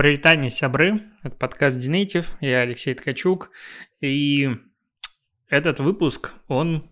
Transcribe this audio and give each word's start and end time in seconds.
Привитание, 0.00 0.48
сябры. 0.48 1.02
Это 1.22 1.36
подкаст 1.36 1.76
Dinative. 1.76 2.24
Я 2.40 2.60
Алексей 2.60 2.94
Ткачук. 2.94 3.50
И 4.00 4.48
этот 5.50 5.78
выпуск, 5.78 6.32
он 6.48 6.90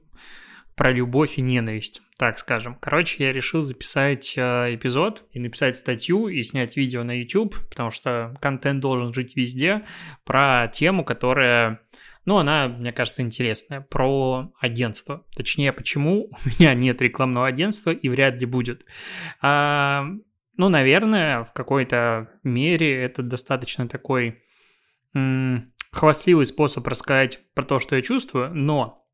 про 0.77 0.93
любовь 0.93 1.39
и 1.39 1.41
ненависть, 1.41 2.03
так 2.19 2.39
скажем. 2.39 2.75
Короче, 2.75 3.25
я 3.25 3.33
решил 3.33 3.63
записать 3.63 4.35
э, 4.37 4.75
эпизод 4.75 5.25
и 5.33 5.41
написать 5.41 5.79
статью 5.79 6.29
и 6.29 6.43
снять 6.43 6.77
видео 6.77 7.03
на 7.03 7.19
YouTube, 7.19 7.57
потому 7.71 7.91
что 7.91 8.37
контент 8.43 8.83
должен 8.83 9.15
жить 9.15 9.37
везде, 9.37 9.87
про 10.27 10.69
тему, 10.69 11.03
которая 11.03 11.81
ну, 12.27 12.37
она, 12.37 12.69
мне 12.69 12.93
кажется, 12.93 13.23
интересная. 13.23 13.81
Про 13.81 14.53
агентство. 14.61 15.25
Точнее, 15.35 15.73
почему 15.73 16.29
у 16.45 16.49
меня 16.61 16.75
нет 16.75 17.01
рекламного 17.01 17.47
агентства 17.47 17.91
и 17.91 18.11
вряд 18.11 18.39
ли 18.39 18.45
будет. 18.45 18.85
А, 19.41 20.09
ну, 20.59 20.69
наверное, 20.69 21.45
в 21.45 21.53
какой-то 21.53 22.29
мере 22.43 23.03
это 23.03 23.23
достаточно 23.23 23.89
такой 23.89 24.43
м- 25.15 25.73
хвастливый 25.93 26.45
способ 26.45 26.87
рассказать 26.87 27.41
про 27.55 27.65
то, 27.65 27.79
что 27.79 27.97
я 27.97 28.03
чувствую, 28.03 28.53
но 28.55 29.07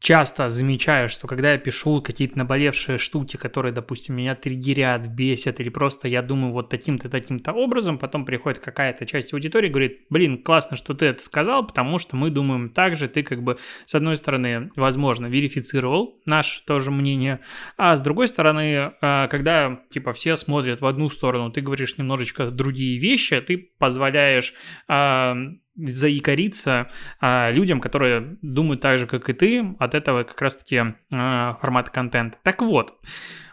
часто 0.00 0.48
замечаю, 0.48 1.08
что 1.08 1.26
когда 1.26 1.52
я 1.52 1.58
пишу 1.58 2.00
какие-то 2.00 2.38
наболевшие 2.38 2.98
штуки, 2.98 3.36
которые, 3.36 3.72
допустим, 3.72 4.16
меня 4.16 4.34
триггерят, 4.34 5.08
бесят, 5.08 5.60
или 5.60 5.68
просто 5.68 6.08
я 6.08 6.22
думаю 6.22 6.52
вот 6.52 6.68
таким-то, 6.68 7.08
таким-то 7.08 7.52
образом, 7.52 7.98
потом 7.98 8.24
приходит 8.24 8.60
какая-то 8.60 9.06
часть 9.06 9.32
аудитории 9.32 9.68
говорит, 9.68 10.06
блин, 10.08 10.42
классно, 10.42 10.76
что 10.76 10.94
ты 10.94 11.06
это 11.06 11.22
сказал, 11.22 11.66
потому 11.66 11.98
что 11.98 12.16
мы 12.16 12.30
думаем 12.30 12.70
так 12.70 12.96
же, 12.96 13.08
ты 13.08 13.22
как 13.22 13.42
бы, 13.42 13.58
с 13.84 13.94
одной 13.94 14.16
стороны, 14.16 14.70
возможно, 14.76 15.26
верифицировал 15.26 16.20
наше 16.24 16.64
тоже 16.64 16.90
мнение, 16.90 17.40
а 17.76 17.96
с 17.96 18.00
другой 18.00 18.28
стороны, 18.28 18.92
а, 19.00 19.26
когда, 19.28 19.80
типа, 19.90 20.12
все 20.12 20.36
смотрят 20.36 20.80
в 20.80 20.86
одну 20.86 21.10
сторону, 21.10 21.50
ты 21.50 21.60
говоришь 21.60 21.98
немножечко 21.98 22.50
другие 22.50 22.98
вещи, 22.98 23.40
ты 23.40 23.72
позволяешь 23.78 24.54
а, 24.86 25.36
заикариться 25.78 26.90
а, 27.20 27.50
людям, 27.50 27.80
которые 27.80 28.36
думают 28.42 28.80
так 28.80 28.98
же, 28.98 29.06
как 29.06 29.28
и 29.30 29.32
ты, 29.32 29.76
от 29.78 29.94
этого 29.94 30.24
как 30.24 30.40
раз-таки 30.40 30.82
а, 31.12 31.58
формата 31.60 31.90
контента. 31.90 32.38
Так 32.42 32.62
вот, 32.62 32.94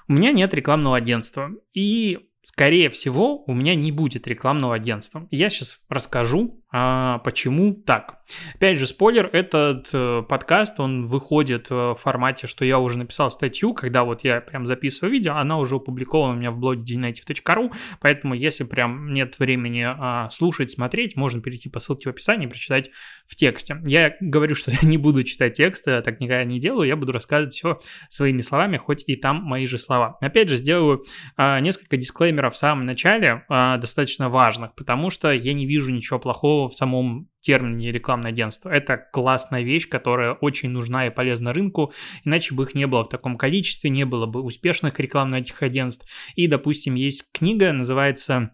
у 0.08 0.14
меня 0.14 0.32
нет 0.32 0.54
рекламного 0.54 0.98
агентства, 0.98 1.52
и 1.74 2.20
скорее 2.44 2.90
всего, 2.90 3.44
у 3.46 3.54
меня 3.54 3.76
не 3.76 3.92
будет 3.92 4.28
рекламного 4.28 4.76
агентства. 4.76 5.28
Я 5.32 5.50
сейчас 5.50 5.86
расскажу, 5.90 6.64
а 6.72 7.20
почему 7.20 7.74
так? 7.74 8.20
Опять 8.56 8.80
же, 8.80 8.88
спойлер, 8.88 9.30
этот 9.32 9.90
э, 9.94 10.24
подкаст, 10.28 10.80
он 10.80 11.06
выходит 11.06 11.70
в 11.70 11.96
формате, 11.96 12.48
что 12.48 12.66
я 12.66 12.80
уже 12.80 12.98
написал 12.98 13.30
статью, 13.30 13.74
когда 13.74 14.04
вот 14.04 14.24
я 14.24 14.42
прям 14.42 14.66
записываю 14.66 15.12
видео, 15.12 15.36
она 15.36 15.58
уже 15.58 15.76
опубликована 15.76 16.34
у 16.34 16.38
меня 16.38 16.52
в 16.52 16.58
блоге 16.58 16.96
dinative.ru, 16.96 17.72
поэтому 18.02 18.34
если 18.34 18.64
прям 18.64 19.14
нет 19.14 19.40
времени 19.40 19.86
а, 19.86 20.30
слушать, 20.30 20.72
смотреть, 20.72 21.16
можно 21.16 21.42
перейти 21.42 21.70
по 21.70 21.80
ссылке 21.80 22.10
в 22.10 22.14
описании 22.14 22.48
и 22.48 22.50
прочитать 22.50 22.90
в 23.26 23.36
тексте. 23.36 23.82
Я 23.86 24.16
говорю, 24.20 24.56
что 24.56 24.72
я 24.82 24.88
не 24.88 24.98
буду 24.98 25.24
читать 25.24 25.54
тексты, 25.54 26.02
так 26.02 26.20
никогда 26.20 26.44
не 26.44 26.60
делаю, 26.60 26.88
я 26.88 26.96
буду 26.96 27.12
рассказывать 27.12 27.54
все 27.54 27.80
своими 28.10 28.42
словами, 28.42 28.78
хоть 28.78 29.04
и 29.08 29.16
там 29.16 29.42
мои 29.44 29.68
же 29.68 29.78
слова. 29.78 30.18
Опять 30.22 30.50
же, 30.50 30.58
сделаю 30.58 31.04
а, 31.38 31.60
несколько 31.60 31.98
дисклеймеров 31.98 32.56
в 32.56 32.58
самом 32.58 32.86
начале, 32.86 33.46
а, 33.50 33.78
достаточно 33.78 34.30
важных, 34.30 34.74
потому 34.76 35.10
что 35.10 35.32
я 35.32 35.54
не 35.54 35.66
вижу 35.66 35.92
ничего 35.92 36.20
плохого 36.20 36.65
в 36.68 36.76
самом 36.76 37.30
термине 37.42 37.92
рекламное 37.92 38.32
агентство. 38.32 38.70
Это 38.70 38.98
классная 38.98 39.62
вещь, 39.62 39.88
которая 39.88 40.34
очень 40.34 40.70
нужна 40.70 41.08
и 41.08 41.10
полезна 41.10 41.54
рынку, 41.54 41.94
иначе 42.24 42.56
бы 42.56 42.64
их 42.64 42.76
не 42.76 42.88
было 42.88 43.04
в 43.04 43.10
таком 43.10 43.38
количестве, 43.38 43.90
не 43.90 44.06
было 44.06 44.26
бы 44.26 44.42
успешных 44.42 45.00
рекламных 45.00 45.62
агентств. 45.62 46.08
И, 46.36 46.48
допустим, 46.48 46.96
есть 46.96 47.32
книга, 47.32 47.72
называется 47.72 48.52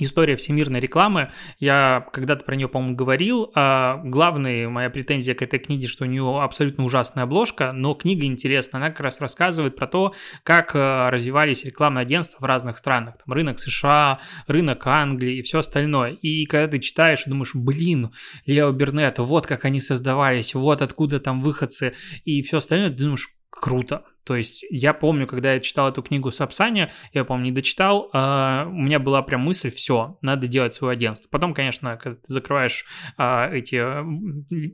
История 0.00 0.36
всемирной 0.36 0.80
рекламы. 0.80 1.30
Я 1.58 2.06
когда-то 2.12 2.44
про 2.44 2.54
нее, 2.54 2.68
по-моему, 2.68 2.94
говорил. 2.94 3.50
А 3.54 4.00
главная 4.04 4.68
моя 4.68 4.90
претензия 4.90 5.34
к 5.34 5.42
этой 5.42 5.58
книге, 5.58 5.86
что 5.86 6.04
у 6.04 6.06
нее 6.06 6.40
абсолютно 6.40 6.84
ужасная 6.84 7.24
обложка, 7.24 7.72
но 7.72 7.94
книга 7.94 8.24
интересная. 8.24 8.80
Она 8.80 8.90
как 8.90 9.00
раз 9.00 9.20
рассказывает 9.20 9.76
про 9.76 9.86
то, 9.86 10.14
как 10.44 10.74
э, 10.74 11.08
развивались 11.10 11.64
рекламные 11.64 12.02
агентства 12.02 12.38
в 12.40 12.44
разных 12.44 12.78
странах. 12.78 13.16
Там 13.24 13.34
рынок 13.34 13.58
США, 13.58 14.20
рынок 14.46 14.86
Англии 14.86 15.38
и 15.38 15.42
все 15.42 15.58
остальное. 15.58 16.12
И 16.12 16.46
когда 16.46 16.68
ты 16.68 16.78
читаешь 16.78 17.26
и 17.26 17.30
думаешь, 17.30 17.54
блин, 17.54 18.10
Лео 18.46 18.70
Бернет, 18.72 19.18
вот 19.18 19.46
как 19.46 19.64
они 19.64 19.80
создавались, 19.80 20.54
вот 20.54 20.82
откуда 20.82 21.18
там 21.20 21.42
выходцы 21.42 21.94
и 22.24 22.42
все 22.42 22.58
остальное, 22.58 22.90
ты 22.90 23.04
думаешь, 23.04 23.28
круто. 23.50 24.04
То 24.28 24.36
есть 24.36 24.62
я 24.68 24.92
помню, 24.92 25.26
когда 25.26 25.54
я 25.54 25.60
читал 25.60 25.88
эту 25.88 26.02
книгу 26.02 26.30
Сапсани, 26.30 26.90
я, 27.14 27.24
помню, 27.24 27.46
не 27.46 27.52
дочитал, 27.52 28.10
э, 28.12 28.64
у 28.66 28.82
меня 28.82 28.98
была 28.98 29.22
прям 29.22 29.40
мысль, 29.40 29.70
все, 29.70 30.18
надо 30.20 30.46
делать 30.46 30.74
свое 30.74 30.92
агентство. 30.92 31.30
Потом, 31.30 31.54
конечно, 31.54 31.96
когда 31.96 32.18
ты 32.18 32.24
закрываешь 32.26 32.84
э, 33.16 33.56
эти 33.56 33.82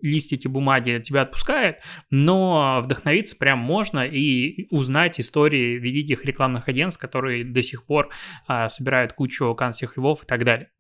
листики 0.05 0.49
бумаги, 0.49 1.01
тебя 1.05 1.23
отпускает, 1.23 1.77
но 2.11 2.81
вдохновиться 2.83 3.37
прям 3.37 3.61
можно 3.61 4.05
и 4.05 4.67
узнать 4.75 5.21
истории 5.21 5.79
великих 5.79 6.25
рекламных 6.25 6.67
агентств, 6.67 7.01
которые 7.01 7.45
до 7.45 7.63
сих 7.63 7.87
пор 7.87 8.09
э, 8.49 8.69
собирают 8.69 9.13
кучу 9.13 9.55
канских 9.55 9.97
львов 9.97 10.25
и 10.25 10.27
так 10.27 10.43
далее. 10.43 10.71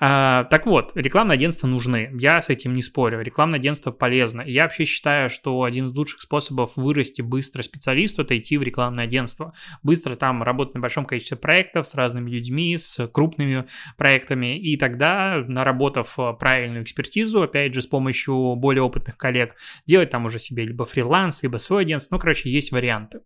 А, 0.00 0.44
так 0.44 0.66
вот, 0.66 0.92
рекламные 0.94 1.34
агентства 1.34 1.66
нужны. 1.66 2.10
Я 2.18 2.42
с 2.42 2.48
этим 2.48 2.74
не 2.74 2.82
спорю. 2.82 3.20
Рекламное 3.20 3.58
агентство 3.58 3.90
полезно. 3.90 4.42
Я 4.42 4.62
вообще 4.62 4.84
считаю, 4.84 5.30
что 5.30 5.62
один 5.62 5.86
из 5.86 5.96
лучших 5.96 6.20
способов 6.20 6.76
вырасти 6.76 7.22
быстро 7.22 7.62
специалисту 7.62 8.21
это 8.22 8.36
идти 8.38 8.58
в 8.58 8.62
рекламное 8.62 9.04
агентство. 9.04 9.52
Быстро 9.82 10.16
там 10.16 10.42
работать 10.42 10.74
на 10.74 10.80
большом 10.80 11.04
количестве 11.04 11.36
проектов 11.36 11.86
с 11.86 11.94
разными 11.94 12.30
людьми, 12.30 12.76
с 12.76 13.06
крупными 13.08 13.66
проектами. 13.96 14.58
И 14.58 14.76
тогда, 14.76 15.44
наработав 15.46 16.16
правильную 16.38 16.82
экспертизу, 16.82 17.42
опять 17.42 17.74
же, 17.74 17.82
с 17.82 17.86
помощью 17.86 18.56
более 18.56 18.82
опытных 18.82 19.16
коллег, 19.16 19.56
делать 19.86 20.10
там 20.10 20.24
уже 20.24 20.38
себе 20.38 20.64
либо 20.64 20.86
фриланс, 20.86 21.42
либо 21.42 21.58
свой 21.58 21.82
агентство. 21.82 22.16
Ну, 22.16 22.20
короче, 22.20 22.50
есть 22.50 22.72
варианты. 22.72 23.20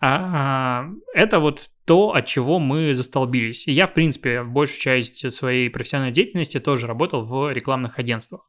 А, 0.00 0.86
это 1.14 1.38
вот 1.38 1.70
то, 1.88 2.14
от 2.14 2.26
чего 2.26 2.58
мы 2.58 2.94
застолбились. 2.94 3.66
И 3.66 3.72
я, 3.72 3.86
в 3.86 3.94
принципе, 3.94 4.42
большую 4.42 4.78
часть 4.78 5.32
своей 5.32 5.70
профессиональной 5.70 6.12
деятельности 6.12 6.60
тоже 6.60 6.86
работал 6.86 7.24
в 7.24 7.50
рекламных 7.50 7.98
агентствах. 7.98 8.42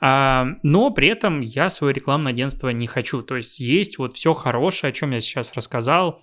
А, 0.00 0.48
но 0.62 0.90
при 0.90 1.08
этом 1.08 1.40
я 1.40 1.70
свое 1.70 1.94
рекламное 1.94 2.32
агентство 2.32 2.68
не 2.68 2.86
хочу. 2.86 3.22
То 3.22 3.36
есть 3.36 3.58
есть 3.58 3.96
вот 3.96 4.18
все 4.18 4.34
хорошее, 4.34 4.90
о 4.90 4.92
чем 4.92 5.12
я 5.12 5.20
сейчас 5.20 5.54
рассказал, 5.54 6.20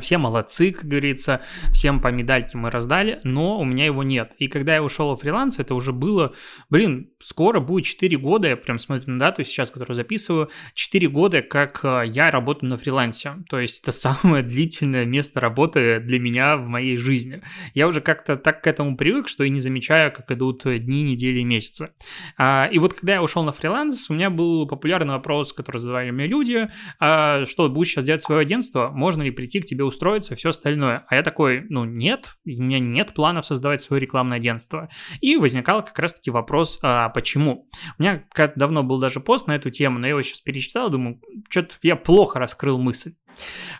все 0.00 0.16
молодцы, 0.16 0.72
как 0.72 0.86
говорится, 0.86 1.42
всем 1.72 2.00
по 2.00 2.08
медальке 2.08 2.56
мы 2.56 2.70
раздали, 2.70 3.20
но 3.24 3.58
у 3.60 3.64
меня 3.64 3.84
его 3.84 4.02
нет. 4.02 4.32
И 4.38 4.48
когда 4.48 4.74
я 4.74 4.82
ушел 4.82 5.14
в 5.14 5.20
фриланс, 5.20 5.58
это 5.58 5.74
уже 5.74 5.92
было, 5.92 6.32
блин, 6.70 7.10
скоро 7.20 7.60
будет 7.60 7.84
4 7.84 8.16
года, 8.16 8.48
я 8.48 8.56
прям 8.56 8.78
смотрю 8.78 9.12
на 9.12 9.18
дату 9.18 9.44
сейчас, 9.44 9.70
которую 9.70 9.94
записываю, 9.94 10.48
4 10.74 11.08
года, 11.08 11.42
как 11.42 11.80
э, 11.84 12.04
я 12.06 12.30
работаю 12.30 12.70
на 12.70 12.78
фрилансе. 12.78 13.34
То 13.50 13.60
есть 13.60 13.82
это 13.82 13.92
самое 13.92 14.42
длительное 14.42 15.04
место 15.04 15.40
работы 15.40 16.00
для 16.00 16.18
меня 16.18 16.56
в 16.56 16.66
моей 16.66 16.96
жизни. 16.96 17.42
Я 17.74 17.86
уже 17.86 18.00
как-то 18.00 18.36
так 18.36 18.62
к 18.62 18.66
этому 18.66 18.96
привык, 18.96 19.28
что 19.28 19.44
и 19.44 19.50
не 19.50 19.60
замечаю, 19.60 20.10
как 20.10 20.30
идут 20.30 20.62
дни, 20.64 21.02
недели 21.02 21.40
и 21.40 21.44
месяцы. 21.44 21.90
А, 22.38 22.66
и 22.72 22.78
вот 22.78 22.94
когда 22.94 23.14
я 23.14 23.22
ушел 23.22 23.44
на 23.44 23.52
фриланс, 23.52 24.08
у 24.08 24.14
меня 24.14 24.30
был 24.30 24.66
популярный 24.66 25.12
вопрос, 25.12 25.52
который 25.52 25.78
задавали 25.78 26.10
мне 26.10 26.26
люди, 26.26 26.68
а, 26.98 27.44
что, 27.44 27.68
будешь 27.68 27.90
сейчас 27.90 28.04
делать 28.04 28.22
свое 28.22 28.40
агентство, 28.40 28.90
можно 28.94 29.22
ли 29.22 29.30
прийти 29.30 29.60
к 29.60 29.65
тебе 29.66 29.84
устроиться, 29.84 30.34
все 30.34 30.50
остальное. 30.50 31.04
А 31.08 31.16
я 31.16 31.22
такой, 31.22 31.66
ну 31.68 31.84
нет, 31.84 32.36
у 32.44 32.50
меня 32.50 32.78
нет 32.78 33.14
планов 33.14 33.46
создавать 33.46 33.80
свое 33.80 34.00
рекламное 34.00 34.38
агентство. 34.38 34.88
И 35.20 35.36
возникал 35.36 35.84
как 35.84 35.98
раз-таки 35.98 36.30
вопрос, 36.30 36.78
а 36.82 37.08
почему? 37.10 37.68
У 37.98 38.02
меня 38.02 38.24
как 38.32 38.56
давно 38.56 38.82
был 38.82 38.98
даже 38.98 39.20
пост 39.20 39.46
на 39.46 39.56
эту 39.56 39.70
тему, 39.70 39.98
но 39.98 40.06
я 40.06 40.10
его 40.10 40.22
сейчас 40.22 40.40
перечитал, 40.40 40.90
думаю, 40.90 41.20
что-то 41.48 41.74
я 41.82 41.96
плохо 41.96 42.38
раскрыл 42.38 42.78
мысль. 42.78 43.12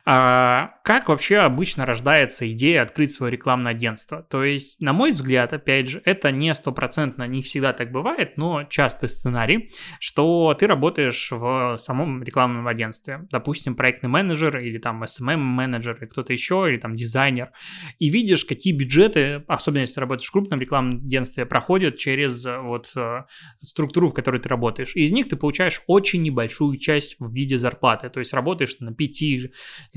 А, 0.04 0.74
как 0.84 1.08
вообще 1.08 1.38
обычно 1.38 1.84
рождается 1.84 2.50
идея 2.52 2.82
открыть 2.82 3.12
свое 3.12 3.32
рекламное 3.32 3.72
агентство? 3.72 4.22
То 4.22 4.44
есть, 4.44 4.80
на 4.80 4.92
мой 4.92 5.10
взгляд, 5.10 5.52
опять 5.52 5.88
же, 5.88 6.00
это 6.04 6.30
не 6.30 6.54
стопроцентно, 6.54 7.24
не 7.24 7.42
всегда 7.42 7.72
так 7.72 7.90
бывает, 7.90 8.36
но 8.36 8.64
частый 8.64 9.08
сценарий, 9.08 9.70
что 9.98 10.54
ты 10.54 10.66
работаешь 10.66 11.28
в 11.30 11.76
самом 11.78 12.22
рекламном 12.22 12.68
агентстве, 12.68 13.26
допустим, 13.30 13.74
проектный 13.74 14.08
менеджер 14.08 14.58
или 14.58 14.78
там 14.78 15.02
SMM-менеджер 15.02 15.96
или 15.98 16.06
кто-то 16.06 16.32
еще, 16.32 16.66
или 16.68 16.78
там 16.78 16.94
дизайнер, 16.94 17.50
и 17.98 18.08
видишь, 18.08 18.44
какие 18.44 18.72
бюджеты, 18.72 19.44
особенно 19.48 19.80
если 19.80 20.00
работаешь 20.00 20.28
в 20.28 20.32
крупном 20.32 20.60
рекламном 20.60 21.04
агентстве, 21.04 21.46
проходят 21.46 21.96
через 21.96 22.44
э, 22.46 22.58
вот 22.58 22.92
э, 22.96 23.24
структуру, 23.60 24.10
в 24.10 24.14
которой 24.14 24.40
ты 24.40 24.48
работаешь. 24.48 24.94
И 24.94 25.04
из 25.04 25.12
них 25.12 25.28
ты 25.28 25.36
получаешь 25.36 25.82
очень 25.86 26.22
небольшую 26.22 26.76
часть 26.78 27.16
в 27.18 27.32
виде 27.32 27.58
зарплаты, 27.58 28.08
то 28.08 28.20
есть 28.20 28.32
работаешь 28.32 28.76
на 28.80 28.94
5 28.94 29.45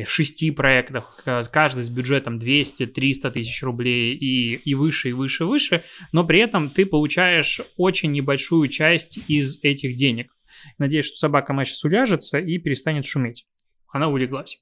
шести 0.05 0.51
проектах, 0.51 1.23
каждый 1.51 1.83
с 1.83 1.89
бюджетом 1.89 2.37
200-300 2.37 3.31
тысяч 3.31 3.61
рублей 3.63 4.15
и, 4.15 4.55
и 4.55 4.73
выше, 4.75 5.09
и 5.09 5.13
выше, 5.13 5.43
и 5.43 5.47
выше, 5.47 5.83
но 6.11 6.23
при 6.25 6.39
этом 6.39 6.69
ты 6.69 6.85
получаешь 6.85 7.61
очень 7.77 8.11
небольшую 8.11 8.67
часть 8.69 9.19
из 9.27 9.59
этих 9.63 9.95
денег. 9.95 10.35
Надеюсь, 10.77 11.05
что 11.05 11.17
собака 11.17 11.53
моя 11.53 11.65
сейчас 11.65 11.83
уляжется 11.83 12.37
и 12.37 12.57
перестанет 12.57 13.05
шуметь. 13.05 13.45
она 13.91 14.07
улеглась. 14.07 14.61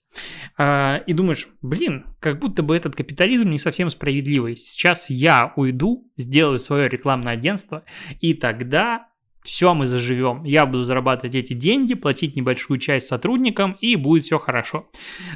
А, 0.58 1.04
и 1.06 1.14
думаешь, 1.14 1.50
блин, 1.62 2.06
как 2.20 2.40
будто 2.40 2.64
бы 2.64 2.76
этот 2.76 2.96
капитализм 2.96 3.50
не 3.50 3.60
совсем 3.60 3.90
справедливый. 3.90 4.56
Сейчас 4.56 5.10
я 5.10 5.54
уйду, 5.56 6.10
сделаю 6.16 6.60
свое 6.60 6.88
рекламное 6.88 7.34
агентство, 7.34 7.84
и 8.22 8.34
тогда 8.34 9.08
все, 9.48 9.74
мы 9.74 9.88
заживем. 9.88 10.44
Я 10.44 10.66
буду 10.66 10.84
зарабатывать 10.84 11.34
эти 11.34 11.54
деньги, 11.54 11.94
платить 11.94 12.36
небольшую 12.36 12.80
часть 12.80 13.08
сотрудникам, 13.08 13.78
и 13.80 13.96
будет 13.96 14.26
все 14.26 14.40
хорошо. 14.40 14.90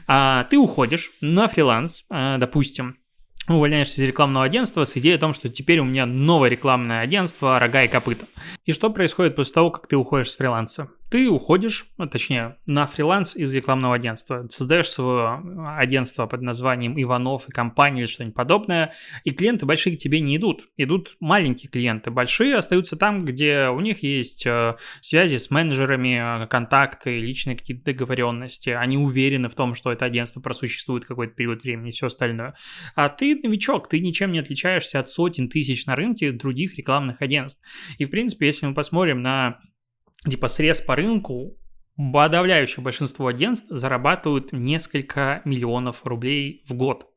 А, 0.06 0.44
ты 0.44 0.58
уходишь 0.58 1.12
на 1.22 1.48
фриланс, 1.48 2.04
а, 2.10 2.38
допустим, 2.38 2.98
увольняешься 3.48 4.02
из 4.02 4.08
рекламного 4.08 4.46
агентства 4.46 4.84
с 4.84 4.98
идеей 4.98 5.16
о 5.16 5.19
том, 5.19 5.34
что 5.34 5.48
теперь 5.48 5.80
у 5.80 5.86
меня 5.86 6.06
новое 6.06 6.50
рекламное 6.50 7.00
агентство 7.00 7.58
«Рога 7.58 7.84
и 7.84 7.88
копыта». 7.88 8.25
И 8.66 8.74
что 8.74 8.90
происходит 8.90 9.38
после 9.38 9.54
того, 9.54 9.72
как 9.72 9.88
ты 9.88 9.96
уходишь 9.96 10.31
с 10.31 10.36
фриланса? 10.36 10.92
Ты 11.12 11.30
уходишь, 11.30 11.88
ну, 11.98 12.08
точнее, 12.08 12.56
на 12.66 12.88
фриланс 12.88 13.36
из 13.36 13.54
рекламного 13.54 13.96
агентства, 13.96 14.48
создаешь 14.48 14.88
свое 14.88 15.42
агентство 15.78 16.25
под 16.25 16.42
названием 16.42 16.98
Иванов 16.98 17.50
и 17.50 17.52
компания 17.52 18.04
или 18.04 18.08
что-нибудь 18.08 18.34
подобное, 18.34 18.94
и 19.25 19.31
клиенты 19.31 19.66
большие 19.66 19.98
к 19.98 20.00
тебе 20.00 20.22
не 20.22 20.38
идут. 20.38 20.69
Идут 20.78 21.18
маленькие 21.19 21.69
клиенты, 21.69 22.12
большие 22.12 22.56
остаются 22.56 22.96
там, 22.96 23.25
где 23.25 23.68
у 23.68 23.81
них 23.81 24.04
есть 24.04 24.46
э, 24.46 24.78
связи 25.02 25.36
с 25.36 25.52
менеджерами, 25.52 26.48
контакты, 26.48 27.19
личные 27.19 27.58
какие-то 27.58 27.84
договоренности. 27.92 28.69
Они 28.69 28.98
уверены 28.98 29.50
в 29.50 29.56
том, 29.56 29.75
что 29.75 29.92
это 29.92 30.06
агентство 30.06 30.40
просуществует 30.40 31.04
какой-то 31.04 31.34
период 31.34 31.63
времени 31.63 31.90
и 31.90 31.92
все 31.92 32.08
остальное. 32.08 32.56
А 32.96 33.10
ты 33.10 33.36
новичок, 33.36 33.90
ты 33.90 34.00
ничем 34.00 34.31
не 34.31 34.40
отличаешься 34.40 35.02
от 35.02 35.10
сотен 35.10 35.50
тысяч 35.50 35.86
на 35.88 35.98
рынке 35.98 36.31
других 36.31 36.78
рекламных 36.78 37.22
агентств. 37.22 37.62
И, 37.98 38.06
в 38.06 38.10
принципе, 38.10 38.46
если 38.46 38.66
мы 38.66 38.74
посмотрим 38.74 39.22
на 39.22 39.60
типа 40.30 40.48
срез 40.48 40.82
по 40.82 40.96
рынку, 40.96 41.58
подавляющее 42.14 42.84
большинство 42.84 43.28
агентств 43.28 43.68
зарабатывают 43.70 44.52
несколько 44.52 45.42
миллионов 45.46 46.06
рублей 46.06 46.64
в 46.68 46.74
год 46.74 47.11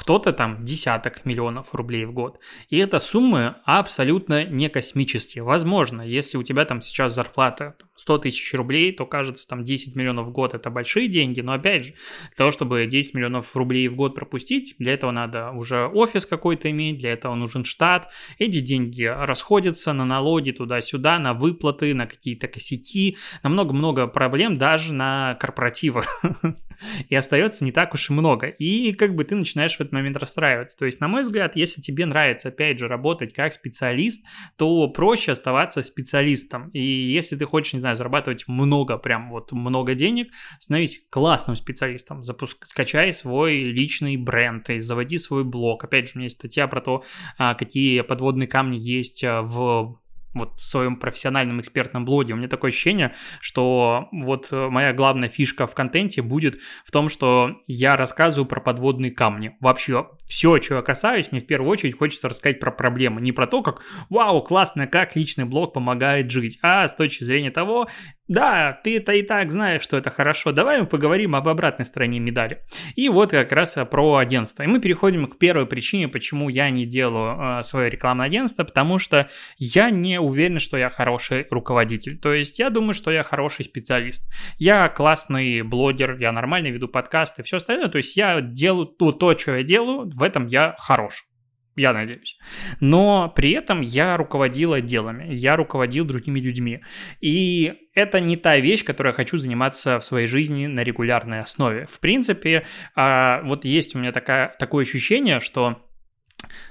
кто-то 0.00 0.32
там 0.32 0.64
десяток 0.64 1.26
миллионов 1.26 1.74
рублей 1.74 2.06
в 2.06 2.14
год. 2.14 2.40
И 2.70 2.78
это 2.78 2.98
суммы 2.98 3.56
абсолютно 3.66 4.46
не 4.46 4.70
космические. 4.70 5.44
Возможно, 5.44 6.00
если 6.00 6.38
у 6.38 6.42
тебя 6.42 6.64
там 6.64 6.80
сейчас 6.80 7.14
зарплата 7.14 7.76
100 7.96 8.18
тысяч 8.18 8.54
рублей, 8.54 8.92
то 8.92 9.04
кажется 9.04 9.46
там 9.46 9.62
10 9.62 9.94
миллионов 9.96 10.28
в 10.28 10.30
год 10.30 10.54
это 10.54 10.70
большие 10.70 11.06
деньги, 11.06 11.42
но 11.42 11.52
опять 11.52 11.84
же, 11.84 11.90
для 11.90 12.36
того, 12.36 12.50
чтобы 12.50 12.86
10 12.86 13.12
миллионов 13.12 13.54
рублей 13.54 13.88
в 13.88 13.94
год 13.94 14.14
пропустить, 14.14 14.74
для 14.78 14.94
этого 14.94 15.10
надо 15.10 15.50
уже 15.50 15.86
офис 15.86 16.24
какой-то 16.24 16.70
иметь, 16.70 16.96
для 16.96 17.12
этого 17.12 17.34
нужен 17.34 17.66
штат, 17.66 18.10
эти 18.38 18.60
деньги 18.60 19.02
расходятся 19.02 19.92
на 19.92 20.06
налоги 20.06 20.52
туда-сюда, 20.52 21.18
на 21.18 21.34
выплаты, 21.34 21.94
на 21.94 22.06
какие-то 22.06 22.48
косяки, 22.48 23.18
на 23.42 23.50
много-много 23.50 24.06
проблем 24.06 24.56
даже 24.56 24.94
на 24.94 25.34
корпоративах. 25.34 26.22
И 27.08 27.14
остается 27.14 27.64
не 27.64 27.72
так 27.72 27.94
уж 27.94 28.08
и 28.10 28.12
много. 28.12 28.46
И 28.46 28.92
как 28.92 29.14
бы 29.14 29.24
ты 29.24 29.34
начинаешь 29.36 29.76
в 29.76 29.80
этот 29.90 29.92
момент 29.92 30.16
расстраиваться. 30.16 30.78
То 30.78 30.86
есть, 30.86 31.00
на 31.00 31.08
мой 31.08 31.22
взгляд, 31.22 31.56
если 31.56 31.80
тебе 31.80 32.06
нравится, 32.06 32.48
опять 32.48 32.78
же, 32.78 32.88
работать 32.88 33.34
как 33.34 33.52
специалист, 33.52 34.24
то 34.56 34.88
проще 34.88 35.32
оставаться 35.32 35.82
специалистом. 35.82 36.70
И 36.70 36.80
если 36.80 37.36
ты 37.36 37.44
хочешь, 37.44 37.74
не 37.74 37.80
знаю, 37.80 37.96
зарабатывать 37.96 38.46
много, 38.48 38.96
прям 38.96 39.30
вот 39.30 39.52
много 39.52 39.94
денег, 39.94 40.32
становись 40.58 41.02
классным 41.10 41.56
специалистом, 41.56 42.24
запуск... 42.24 42.66
качай 42.74 43.12
свой 43.12 43.58
личный 43.64 44.16
бренд 44.16 44.70
и 44.70 44.80
заводи 44.80 45.18
свой 45.18 45.44
блог. 45.44 45.84
Опять 45.84 46.06
же, 46.06 46.12
у 46.14 46.18
меня 46.18 46.26
есть 46.26 46.36
статья 46.36 46.66
про 46.68 46.80
то, 46.80 47.04
а, 47.38 47.54
какие 47.54 48.00
подводные 48.02 48.48
камни 48.48 48.78
есть 48.78 49.24
а, 49.24 49.42
в 49.42 49.98
вот 50.34 50.58
в 50.58 50.64
своем 50.64 50.96
профессиональном 50.96 51.60
экспертном 51.60 52.04
блоге. 52.04 52.34
У 52.34 52.36
меня 52.36 52.48
такое 52.48 52.70
ощущение, 52.70 53.14
что 53.40 54.08
вот 54.12 54.48
э, 54.52 54.68
моя 54.68 54.92
главная 54.92 55.28
фишка 55.28 55.66
в 55.66 55.74
контенте 55.74 56.22
будет 56.22 56.60
в 56.84 56.92
том, 56.92 57.08
что 57.08 57.60
я 57.66 57.96
рассказываю 57.96 58.46
про 58.46 58.60
подводные 58.60 59.10
камни. 59.10 59.56
Вообще 59.60 60.08
все, 60.26 60.58
чего 60.58 60.76
я 60.76 60.82
касаюсь, 60.82 61.32
мне 61.32 61.40
в 61.40 61.46
первую 61.46 61.70
очередь 61.70 61.98
хочется 61.98 62.28
рассказать 62.28 62.60
про 62.60 62.70
проблемы. 62.70 63.20
Не 63.20 63.32
про 63.32 63.46
то, 63.46 63.62
как 63.62 63.82
«Вау, 64.08 64.42
классно, 64.42 64.86
как 64.86 65.16
личный 65.16 65.44
блог 65.44 65.72
помогает 65.72 66.30
жить», 66.30 66.58
а 66.62 66.86
с 66.86 66.94
точки 66.94 67.24
зрения 67.24 67.50
того, 67.50 67.88
да, 68.30 68.78
ты 68.84 68.98
это 68.98 69.12
и 69.12 69.22
так 69.22 69.50
знаешь, 69.50 69.82
что 69.82 69.96
это 69.96 70.10
хорошо. 70.10 70.52
Давай 70.52 70.80
мы 70.80 70.86
поговорим 70.86 71.34
об 71.34 71.48
обратной 71.48 71.84
стороне 71.84 72.20
медали. 72.20 72.62
И 72.94 73.08
вот 73.08 73.32
как 73.32 73.50
раз 73.50 73.76
про 73.90 74.18
агентство. 74.18 74.62
И 74.62 74.68
мы 74.68 74.80
переходим 74.80 75.26
к 75.26 75.36
первой 75.36 75.66
причине, 75.66 76.06
почему 76.06 76.48
я 76.48 76.70
не 76.70 76.86
делаю 76.86 77.58
э, 77.58 77.62
свое 77.64 77.90
рекламное 77.90 78.26
агентство, 78.26 78.62
потому 78.62 79.00
что 79.00 79.28
я 79.58 79.90
не 79.90 80.20
уверен, 80.20 80.60
что 80.60 80.78
я 80.78 80.90
хороший 80.90 81.48
руководитель. 81.50 82.18
То 82.18 82.32
есть 82.32 82.60
я 82.60 82.70
думаю, 82.70 82.94
что 82.94 83.10
я 83.10 83.24
хороший 83.24 83.64
специалист. 83.64 84.32
Я 84.58 84.88
классный 84.88 85.62
блогер, 85.62 86.16
я 86.20 86.30
нормально 86.30 86.68
веду 86.68 86.86
подкасты 86.86 87.42
все 87.42 87.56
остальное. 87.56 87.88
То 87.88 87.98
есть 87.98 88.16
я 88.16 88.40
делаю 88.40 88.86
то, 88.86 89.10
то, 89.10 89.36
что 89.36 89.56
я 89.56 89.64
делаю, 89.64 90.08
в 90.08 90.22
этом 90.22 90.46
я 90.46 90.76
хорош 90.78 91.26
я 91.76 91.92
надеюсь. 91.92 92.38
Но 92.80 93.32
при 93.34 93.52
этом 93.52 93.80
я 93.80 94.16
руководил 94.16 94.72
отделами, 94.72 95.32
я 95.32 95.56
руководил 95.56 96.04
другими 96.04 96.40
людьми. 96.40 96.80
И 97.20 97.74
это 97.94 98.20
не 98.20 98.36
та 98.36 98.58
вещь, 98.58 98.84
которой 98.84 99.08
я 99.08 99.12
хочу 99.12 99.38
заниматься 99.38 99.98
в 99.98 100.04
своей 100.04 100.26
жизни 100.26 100.66
на 100.66 100.84
регулярной 100.84 101.40
основе. 101.40 101.86
В 101.86 102.00
принципе, 102.00 102.66
а, 102.94 103.42
вот 103.44 103.64
есть 103.64 103.94
у 103.94 103.98
меня 103.98 104.12
такая, 104.12 104.54
такое 104.58 104.84
ощущение, 104.84 105.40
что 105.40 105.89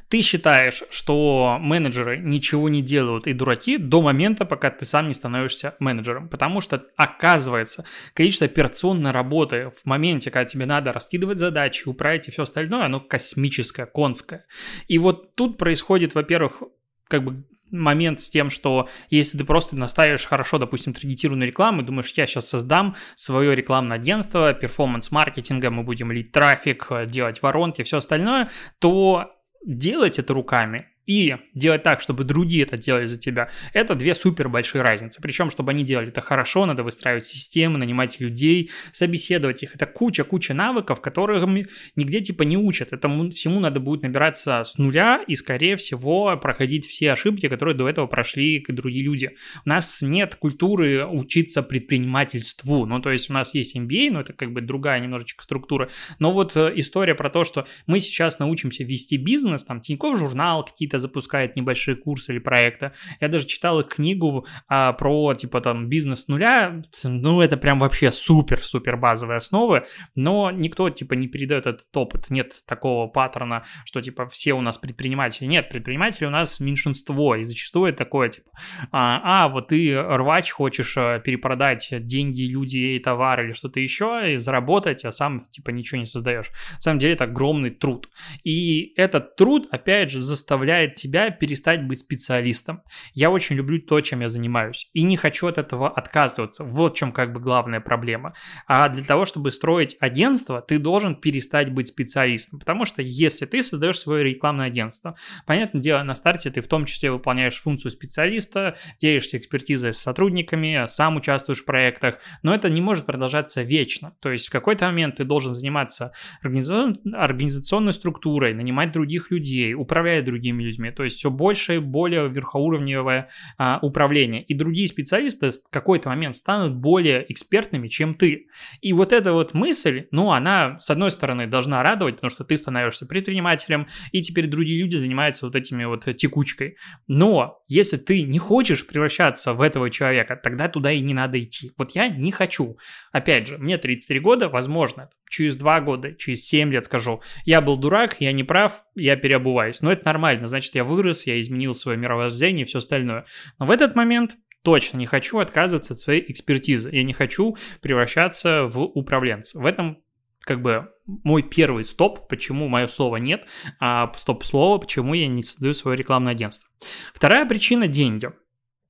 ты 0.09 0.21
считаешь, 0.21 0.83
что 0.89 1.57
менеджеры 1.59 2.17
ничего 2.17 2.67
не 2.67 2.81
делают 2.81 3.27
и 3.27 3.33
дураки 3.33 3.77
до 3.77 4.01
момента, 4.01 4.45
пока 4.45 4.71
ты 4.71 4.85
сам 4.85 5.07
не 5.07 5.13
становишься 5.13 5.75
менеджером. 5.79 6.29
Потому 6.29 6.61
что, 6.61 6.83
оказывается, 6.97 7.85
количество 8.13 8.45
операционной 8.45 9.11
работы 9.11 9.71
в 9.75 9.85
моменте, 9.85 10.31
когда 10.31 10.45
тебе 10.45 10.65
надо 10.65 10.91
раскидывать 10.91 11.37
задачи, 11.37 11.87
управлять 11.87 12.27
и 12.27 12.31
все 12.31 12.43
остальное, 12.43 12.85
оно 12.85 12.99
космическое, 12.99 13.85
конское. 13.85 14.45
И 14.87 14.97
вот 14.97 15.35
тут 15.35 15.57
происходит, 15.57 16.15
во-первых, 16.15 16.63
как 17.07 17.23
бы 17.23 17.43
момент 17.71 18.19
с 18.21 18.29
тем, 18.31 18.49
что 18.49 18.89
если 19.11 19.37
ты 19.37 19.43
просто 19.43 19.75
наставишь 19.75 20.25
хорошо, 20.25 20.57
допустим, 20.57 20.93
таргетированную 20.93 21.47
рекламу, 21.47 21.83
думаешь, 21.83 22.11
я 22.15 22.25
сейчас 22.25 22.49
создам 22.49 22.95
свое 23.15 23.55
рекламное 23.55 23.97
агентство, 23.97 24.53
перформанс-маркетинга, 24.53 25.69
мы 25.69 25.83
будем 25.83 26.11
лить 26.11 26.31
трафик, 26.31 26.89
делать 27.07 27.43
воронки, 27.43 27.83
все 27.83 27.97
остальное, 27.97 28.49
то 28.79 29.38
делать 29.65 30.19
это 30.19 30.33
руками 30.33 30.87
и 31.09 31.35
делать 31.55 31.81
так, 31.81 32.01
чтобы 32.01 32.23
другие 32.23 32.63
это 32.63 32.77
делали 32.77 33.07
за 33.07 33.17
тебя, 33.17 33.49
это 33.73 33.95
две 33.95 34.13
супер 34.13 34.47
большие 34.47 34.83
разницы. 34.83 35.19
Причем, 35.19 35.49
чтобы 35.49 35.71
они 35.71 35.83
делали 35.83 36.09
это 36.09 36.21
хорошо, 36.21 36.67
надо 36.67 36.83
выстраивать 36.83 37.25
системы, 37.25 37.79
нанимать 37.79 38.19
людей, 38.19 38.69
собеседовать 38.91 39.63
их. 39.63 39.73
Это 39.73 39.87
куча-куча 39.87 40.53
навыков, 40.53 41.01
которых 41.01 41.47
нигде 41.95 42.21
типа 42.21 42.43
не 42.43 42.57
учат. 42.57 42.93
Этому 42.93 43.31
всему 43.31 43.59
надо 43.59 43.79
будет 43.79 44.03
набираться 44.03 44.63
с 44.63 44.77
нуля 44.77 45.23
и, 45.25 45.35
скорее 45.35 45.77
всего, 45.77 46.37
проходить 46.37 46.85
все 46.85 47.13
ошибки, 47.13 47.49
которые 47.49 47.75
до 47.75 47.89
этого 47.89 48.05
прошли 48.05 48.63
другие 48.67 49.03
люди. 49.03 49.31
У 49.65 49.69
нас 49.69 50.03
нет 50.03 50.35
культуры 50.35 51.07
учиться 51.07 51.63
предпринимательству. 51.63 52.85
Ну, 52.85 53.01
то 53.01 53.09
есть 53.09 53.31
у 53.31 53.33
нас 53.33 53.55
есть 53.55 53.75
MBA, 53.75 54.11
но 54.11 54.21
это 54.21 54.33
как 54.33 54.53
бы 54.53 54.61
другая 54.61 54.99
немножечко 54.99 55.43
структура. 55.43 55.89
Но 56.19 56.31
вот 56.31 56.55
э, 56.55 56.71
история 56.75 57.15
про 57.15 57.31
то, 57.31 57.43
что 57.45 57.65
мы 57.87 57.99
сейчас 57.99 58.37
научимся 58.37 58.83
вести 58.83 59.17
бизнес, 59.17 59.63
там 59.63 59.81
Тинькофф 59.81 60.19
журнал, 60.19 60.63
какие-то 60.63 60.98
запускает 60.99 61.55
небольшие 61.55 61.95
курсы 61.95 62.33
или 62.33 62.39
проекты. 62.39 62.91
Я 63.19 63.27
даже 63.27 63.45
читал 63.45 63.79
их 63.79 63.87
книгу 63.87 64.45
а, 64.67 64.93
про, 64.93 65.33
типа, 65.33 65.61
там, 65.61 65.87
бизнес 65.87 66.27
нуля. 66.27 66.81
Ну, 67.03 67.41
это 67.41 67.57
прям 67.57 67.79
вообще 67.79 68.11
супер-супер 68.11 68.97
базовые 68.97 69.37
основы, 69.37 69.83
но 70.15 70.51
никто, 70.51 70.89
типа, 70.89 71.13
не 71.13 71.27
передает 71.27 71.65
этот 71.65 71.95
опыт. 71.95 72.29
Нет 72.29 72.53
такого 72.65 73.07
паттерна, 73.07 73.63
что, 73.85 74.01
типа, 74.01 74.27
все 74.27 74.53
у 74.53 74.61
нас 74.61 74.77
предприниматели. 74.77 75.45
Нет, 75.45 75.69
предприниматели 75.69 76.25
у 76.25 76.29
нас 76.29 76.59
меньшинство, 76.59 77.35
и 77.35 77.43
зачастую 77.43 77.89
это 77.89 77.99
такое, 77.99 78.29
типа, 78.29 78.49
а, 78.91 79.45
а 79.45 79.47
вот 79.49 79.69
ты 79.69 80.01
рвач, 80.01 80.51
хочешь 80.51 80.95
э, 80.97 81.21
перепродать 81.23 81.89
деньги, 82.05 82.43
люди, 82.43 82.99
товар 83.03 83.43
или 83.43 83.53
что-то 83.53 83.79
еще, 83.79 84.33
и 84.33 84.37
заработать, 84.37 85.05
а 85.05 85.11
сам, 85.11 85.45
типа, 85.51 85.69
ничего 85.69 85.99
не 85.99 86.05
создаешь. 86.05 86.49
На 86.75 86.81
самом 86.81 86.99
деле 86.99 87.13
это 87.13 87.25
огромный 87.25 87.69
труд. 87.69 88.09
И 88.43 88.93
этот 88.95 89.35
труд, 89.35 89.67
опять 89.71 90.11
же, 90.11 90.19
заставляет 90.19 90.78
заставляет 90.79 90.95
тебя 90.95 91.29
перестать 91.31 91.85
быть 91.85 91.99
специалистом. 91.99 92.81
Я 93.13 93.29
очень 93.29 93.55
люблю 93.55 93.79
то, 93.79 94.01
чем 94.01 94.21
я 94.21 94.29
занимаюсь, 94.29 94.89
и 94.93 95.03
не 95.03 95.17
хочу 95.17 95.47
от 95.47 95.57
этого 95.57 95.89
отказываться. 95.89 96.63
Вот 96.63 96.95
в 96.95 96.97
чем 96.97 97.11
как 97.11 97.33
бы 97.33 97.39
главная 97.39 97.81
проблема. 97.81 98.33
А 98.67 98.87
для 98.89 99.03
того, 99.03 99.25
чтобы 99.25 99.51
строить 99.51 99.97
агентство, 99.99 100.61
ты 100.61 100.79
должен 100.79 101.15
перестать 101.15 101.73
быть 101.73 101.87
специалистом, 101.87 102.59
потому 102.59 102.85
что 102.85 103.01
если 103.01 103.45
ты 103.45 103.63
создаешь 103.63 103.99
свое 103.99 104.23
рекламное 104.23 104.67
агентство, 104.67 105.15
понятное 105.45 105.81
дело, 105.81 106.03
на 106.03 106.15
старте 106.15 106.49
ты 106.49 106.61
в 106.61 106.67
том 106.67 106.85
числе 106.85 107.11
выполняешь 107.11 107.59
функцию 107.61 107.91
специалиста, 107.91 108.75
делишься 108.99 109.37
экспертизой 109.37 109.93
с 109.93 109.97
сотрудниками, 109.97 110.85
сам 110.87 111.17
участвуешь 111.17 111.61
в 111.61 111.65
проектах, 111.65 112.19
но 112.43 112.53
это 112.53 112.69
не 112.69 112.81
может 112.81 113.05
продолжаться 113.05 113.63
вечно. 113.63 114.13
То 114.21 114.31
есть 114.31 114.47
в 114.47 114.51
какой-то 114.51 114.85
момент 114.85 115.17
ты 115.17 115.23
должен 115.23 115.53
заниматься 115.53 116.11
организационной 116.41 117.93
структурой, 117.93 118.53
нанимать 118.53 118.91
других 118.91 119.31
людей, 119.31 119.73
управлять 119.73 120.23
другими 120.23 120.68
людьми, 120.69 120.91
то 120.91 121.03
есть 121.03 121.17
все 121.17 121.29
больше 121.29 121.75
и 121.75 121.79
более 121.79 122.29
верхоуровневое 122.29 123.27
а, 123.57 123.79
управление. 123.81 124.43
И 124.43 124.53
другие 124.53 124.87
специалисты 124.87 125.51
в 125.51 125.69
какой-то 125.69 126.09
момент 126.09 126.35
станут 126.35 126.75
более 126.75 127.25
экспертными, 127.31 127.87
чем 127.87 128.15
ты. 128.15 128.47
И 128.81 128.93
вот 128.93 129.13
эта 129.13 129.33
вот 129.33 129.53
мысль, 129.53 130.07
ну, 130.11 130.31
она, 130.31 130.77
с 130.79 130.89
одной 130.89 131.11
стороны, 131.11 131.47
должна 131.47 131.83
радовать, 131.83 132.15
потому 132.15 132.31
что 132.31 132.43
ты 132.43 132.57
становишься 132.57 133.05
предпринимателем, 133.05 133.87
и 134.11 134.21
теперь 134.21 134.47
другие 134.47 134.81
люди 134.81 134.95
занимаются 134.95 135.45
вот 135.45 135.55
этими 135.55 135.85
вот 135.85 136.05
текучкой. 136.15 136.77
Но 137.07 137.61
если 137.67 137.97
ты 137.97 138.23
не 138.23 138.39
хочешь 138.39 138.85
превращаться 138.85 139.53
в 139.53 139.61
этого 139.61 139.89
человека, 139.89 140.39
тогда 140.41 140.67
туда 140.67 140.91
и 140.91 141.01
не 141.01 141.13
надо 141.13 141.41
идти. 141.41 141.71
Вот 141.77 141.91
я 141.91 142.07
не 142.07 142.31
хочу. 142.31 142.77
Опять 143.11 143.47
же, 143.47 143.57
мне 143.57 143.77
33 143.77 144.19
года, 144.19 144.49
возможно, 144.49 145.09
через 145.29 145.55
2 145.55 145.81
года, 145.81 146.13
через 146.13 146.45
7 146.45 146.71
лет 146.71 146.85
скажу, 146.85 147.21
я 147.45 147.61
был 147.61 147.77
дурак, 147.77 148.17
я 148.19 148.31
не 148.31 148.43
прав, 148.43 148.83
я 148.95 149.15
переобуваюсь. 149.15 149.81
Но 149.81 149.91
это 149.91 150.05
нормально, 150.05 150.47
значит, 150.47 150.58
я 150.73 150.83
вырос, 150.83 151.25
я 151.25 151.39
изменил 151.39 151.75
свое 151.75 151.97
мировоззрение 151.97 152.63
и 152.63 152.67
все 152.67 152.79
остальное. 152.79 153.25
Но 153.59 153.65
в 153.65 153.71
этот 153.71 153.95
момент 153.95 154.35
точно 154.63 154.97
не 154.97 155.05
хочу 155.05 155.39
отказываться 155.39 155.93
от 155.93 155.99
своей 155.99 156.29
экспертизы. 156.31 156.89
Я 156.91 157.03
не 157.03 157.13
хочу 157.13 157.57
превращаться 157.81 158.65
в 158.65 158.79
управленца. 158.81 159.59
В 159.59 159.65
этом 159.65 160.01
как 160.41 160.61
бы 160.61 160.89
мой 161.05 161.43
первый 161.43 161.83
стоп, 161.83 162.27
почему 162.27 162.67
мое 162.67 162.87
слово 162.87 163.17
нет, 163.17 163.45
а 163.79 164.11
стоп-слово, 164.15 164.79
почему 164.79 165.13
я 165.13 165.27
не 165.27 165.43
создаю 165.43 165.73
свое 165.73 165.97
рекламное 165.97 166.31
агентство. 166.31 166.69
Вторая 167.13 167.45
причина– 167.45 167.87
деньги. 167.87 168.29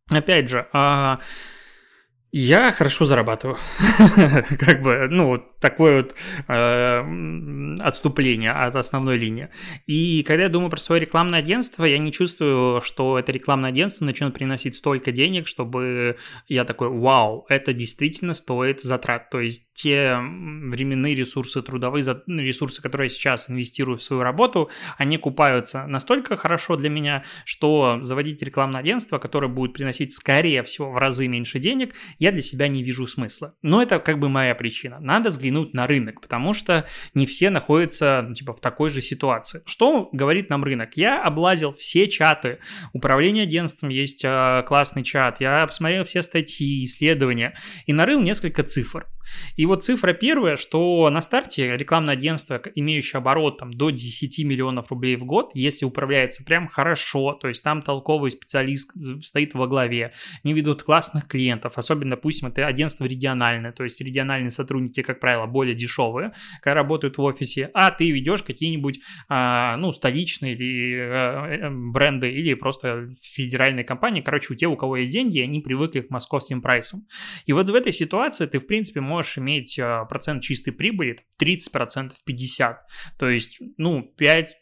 Опять 0.09 0.49
же, 0.49 0.67
а, 0.73 1.19
я 2.31 2.71
хорошо 2.71 3.05
зарабатываю. 3.05 3.57
как 4.59 4.81
бы, 4.81 5.07
ну, 5.09 5.27
вот 5.27 5.57
такое 5.59 6.03
вот 6.03 6.15
э, 6.47 7.79
отступление 7.81 8.51
от 8.51 8.75
основной 8.75 9.17
линии. 9.17 9.49
И 9.87 10.23
когда 10.23 10.43
я 10.43 10.49
думаю 10.49 10.69
про 10.69 10.79
свое 10.79 11.01
рекламное 11.01 11.39
агентство, 11.39 11.85
я 11.85 11.97
не 11.97 12.11
чувствую, 12.11 12.81
что 12.81 13.17
это 13.17 13.31
рекламное 13.31 13.69
агентство 13.69 14.05
начнет 14.05 14.33
приносить 14.33 14.75
столько 14.75 15.11
денег, 15.11 15.47
чтобы 15.47 16.17
я 16.47 16.65
такой, 16.65 16.89
вау, 16.89 17.45
это 17.49 17.73
действительно 17.73 18.33
стоит 18.33 18.81
затрат. 18.81 19.29
То 19.29 19.39
есть 19.39 19.73
те 19.73 20.17
временные 20.17 21.15
ресурсы, 21.15 21.61
трудовые 21.61 22.03
ресурсы, 22.27 22.81
которые 22.81 23.05
я 23.05 23.09
сейчас 23.09 23.49
инвестирую 23.49 23.97
в 23.97 24.03
свою 24.03 24.21
работу, 24.21 24.69
они 24.97 25.17
купаются 25.17 25.87
настолько 25.87 26.37
хорошо 26.37 26.75
для 26.75 26.89
меня, 26.89 27.23
что 27.45 27.99
заводить 28.01 28.41
рекламное 28.41 28.81
агентство, 28.81 29.17
которое 29.17 29.47
будет 29.47 29.73
приносить, 29.73 30.13
скорее 30.13 30.63
всего, 30.63 30.91
в 30.91 30.97
разы 30.97 31.27
меньше 31.27 31.59
денег, 31.59 31.95
я 32.19 32.31
для 32.31 32.41
себя 32.41 32.67
не 32.67 32.83
вижу 32.83 33.07
смысла. 33.07 33.55
Но 33.61 33.81
это 33.81 33.99
как 33.99 34.19
бы 34.19 34.29
моя 34.29 34.53
причина. 34.53 34.99
Надо 34.99 35.29
взглянуть 35.29 35.73
на 35.73 35.87
рынок, 35.87 36.21
потому 36.21 36.53
что 36.53 36.85
не 37.13 37.25
все 37.25 37.49
находятся 37.49 38.25
ну, 38.27 38.33
типа 38.35 38.53
в 38.53 38.61
такой 38.61 38.89
же 38.89 39.01
ситуации. 39.01 39.61
Что 39.65 40.09
говорит 40.11 40.49
нам 40.49 40.63
рынок? 40.63 40.91
Я 40.95 41.23
облазил 41.23 41.73
все 41.73 42.07
чаты. 42.07 42.59
Управление 42.93 43.43
агентством 43.43 43.89
есть 43.89 44.23
э, 44.23 44.63
классный 44.67 45.03
чат. 45.03 45.39
Я 45.39 45.65
посмотрел 45.65 46.03
все 46.03 46.21
статьи, 46.21 46.83
исследования 46.83 47.57
и 47.85 47.93
нарыл 47.93 48.21
несколько 48.21 48.63
цифр. 48.63 49.07
И 49.55 49.65
вот 49.65 49.83
цифра 49.83 50.13
первая, 50.13 50.57
что 50.57 51.09
на 51.09 51.21
старте 51.21 51.75
рекламное 51.77 52.13
агентство, 52.13 52.61
имеющее 52.75 53.17
оборот 53.17 53.59
там, 53.59 53.71
до 53.71 53.89
10 53.89 54.45
миллионов 54.45 54.89
рублей 54.91 55.15
в 55.15 55.25
год, 55.25 55.51
если 55.53 55.85
управляется 55.85 56.43
прям 56.43 56.67
хорошо, 56.67 57.33
то 57.33 57.47
есть 57.47 57.63
там 57.63 57.81
толковый 57.81 58.31
специалист 58.31 58.91
стоит 59.21 59.53
во 59.53 59.67
главе, 59.67 60.13
не 60.43 60.53
ведут 60.53 60.83
классных 60.83 61.27
клиентов, 61.27 61.77
особенно, 61.77 62.11
допустим, 62.11 62.47
это 62.47 62.65
агентство 62.65 63.05
региональное, 63.05 63.71
то 63.71 63.83
есть 63.83 63.99
региональные 64.01 64.51
сотрудники, 64.51 65.01
как 65.01 65.19
правило, 65.19 65.45
более 65.45 65.75
дешевые, 65.75 66.31
когда 66.61 66.75
работают 66.75 67.17
в 67.17 67.21
офисе, 67.21 67.69
а 67.73 67.91
ты 67.91 68.11
ведешь 68.11 68.43
какие-нибудь, 68.43 68.99
а, 69.27 69.77
ну, 69.77 69.91
столичные 69.91 70.53
или 70.55 70.97
а, 70.99 71.47
э, 71.47 71.69
бренды 71.69 72.31
или 72.31 72.53
просто 72.53 73.07
федеральные 73.21 73.83
компании, 73.83 74.21
короче, 74.21 74.53
у 74.53 74.55
тех, 74.55 74.69
у 74.69 74.75
кого 74.75 74.97
есть 74.97 75.11
деньги, 75.11 75.39
они 75.39 75.61
привыкли 75.61 76.01
к 76.01 76.09
московским 76.09 76.61
прайсам. 76.61 77.05
И 77.45 77.53
вот 77.53 77.69
в 77.69 77.75
этой 77.75 77.93
ситуации 77.93 78.45
ты, 78.45 78.59
в 78.59 78.67
принципе, 78.67 79.01
можешь 79.01 79.18
можешь 79.19 79.37
иметь 79.37 79.77
а, 79.77 80.05
процент 80.05 80.41
чистой 80.43 80.71
прибыли 80.71 81.19
30%, 81.41 82.13
50%. 82.27 82.75
То 83.17 83.29
есть, 83.29 83.59
ну, 83.77 84.13
3-5 84.17 84.55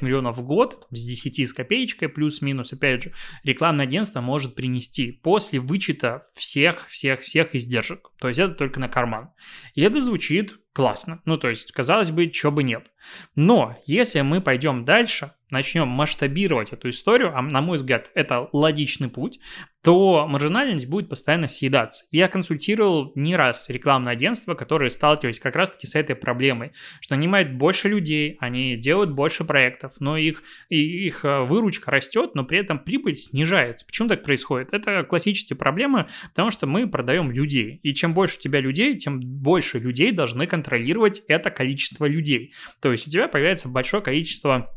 миллионов 0.00 0.38
в 0.38 0.42
год 0.42 0.86
с 0.90 1.04
10 1.04 1.48
с 1.48 1.52
копеечкой, 1.52 2.08
плюс-минус, 2.08 2.72
опять 2.72 3.04
же, 3.04 3.12
рекламное 3.44 3.84
агентство 3.84 4.22
может 4.22 4.54
принести 4.54 5.12
после 5.12 5.60
вычета 5.60 6.22
всех-всех-всех 6.34 7.54
издержек. 7.54 8.10
То 8.18 8.28
есть 8.28 8.40
это 8.40 8.54
только 8.54 8.80
на 8.80 8.88
карман. 8.88 9.30
И 9.74 9.82
это 9.82 10.00
звучит 10.00 10.54
классно. 10.72 11.20
Ну, 11.26 11.36
то 11.36 11.50
есть, 11.50 11.70
казалось 11.72 12.10
бы, 12.10 12.28
чего 12.28 12.52
бы 12.52 12.62
нет. 12.62 12.90
Но 13.34 13.76
если 13.84 14.22
мы 14.22 14.40
пойдем 14.40 14.86
дальше, 14.86 15.32
начнем 15.50 15.88
масштабировать 15.88 16.72
эту 16.72 16.88
историю, 16.88 17.36
а 17.36 17.42
на 17.42 17.60
мой 17.60 17.76
взгляд, 17.76 18.10
это 18.14 18.48
логичный 18.52 19.08
путь, 19.08 19.40
то 19.82 20.26
маржинальность 20.28 20.88
будет 20.88 21.08
постоянно 21.08 21.48
съедаться. 21.48 22.04
Я 22.10 22.28
консультировал 22.28 23.12
не 23.14 23.34
раз 23.34 23.68
рекламное 23.68 24.12
агентство, 24.12 24.54
которые 24.54 24.90
сталкивались 24.90 25.40
как 25.40 25.56
раз-таки 25.56 25.86
с 25.86 25.94
этой 25.94 26.14
проблемой, 26.14 26.72
что 27.00 27.16
нанимают 27.16 27.52
больше 27.52 27.88
людей, 27.88 28.36
они 28.40 28.76
делают 28.76 29.10
больше 29.10 29.44
проектов, 29.44 29.94
но 29.98 30.16
их, 30.18 30.42
их 30.68 31.24
э, 31.24 31.44
выручка 31.44 31.90
растет, 31.90 32.34
но 32.34 32.44
при 32.44 32.58
этом 32.58 32.78
прибыль 32.78 33.16
снижается. 33.16 33.86
Почему 33.86 34.08
так 34.08 34.22
происходит? 34.22 34.72
Это 34.72 35.02
классические 35.04 35.56
проблемы, 35.56 36.08
потому 36.28 36.50
что 36.50 36.66
мы 36.66 36.86
продаем 36.86 37.30
людей. 37.30 37.80
И 37.82 37.94
чем 37.94 38.12
больше 38.12 38.38
у 38.38 38.40
тебя 38.40 38.60
людей, 38.60 38.98
тем 38.98 39.20
больше 39.20 39.78
людей 39.78 40.12
должны 40.12 40.46
контролировать 40.46 41.22
это 41.26 41.50
количество 41.50 42.04
людей. 42.04 42.52
То 42.80 42.92
есть 42.92 43.08
у 43.08 43.10
тебя 43.10 43.28
появляется 43.28 43.68
большое 43.68 44.02
количество 44.02 44.68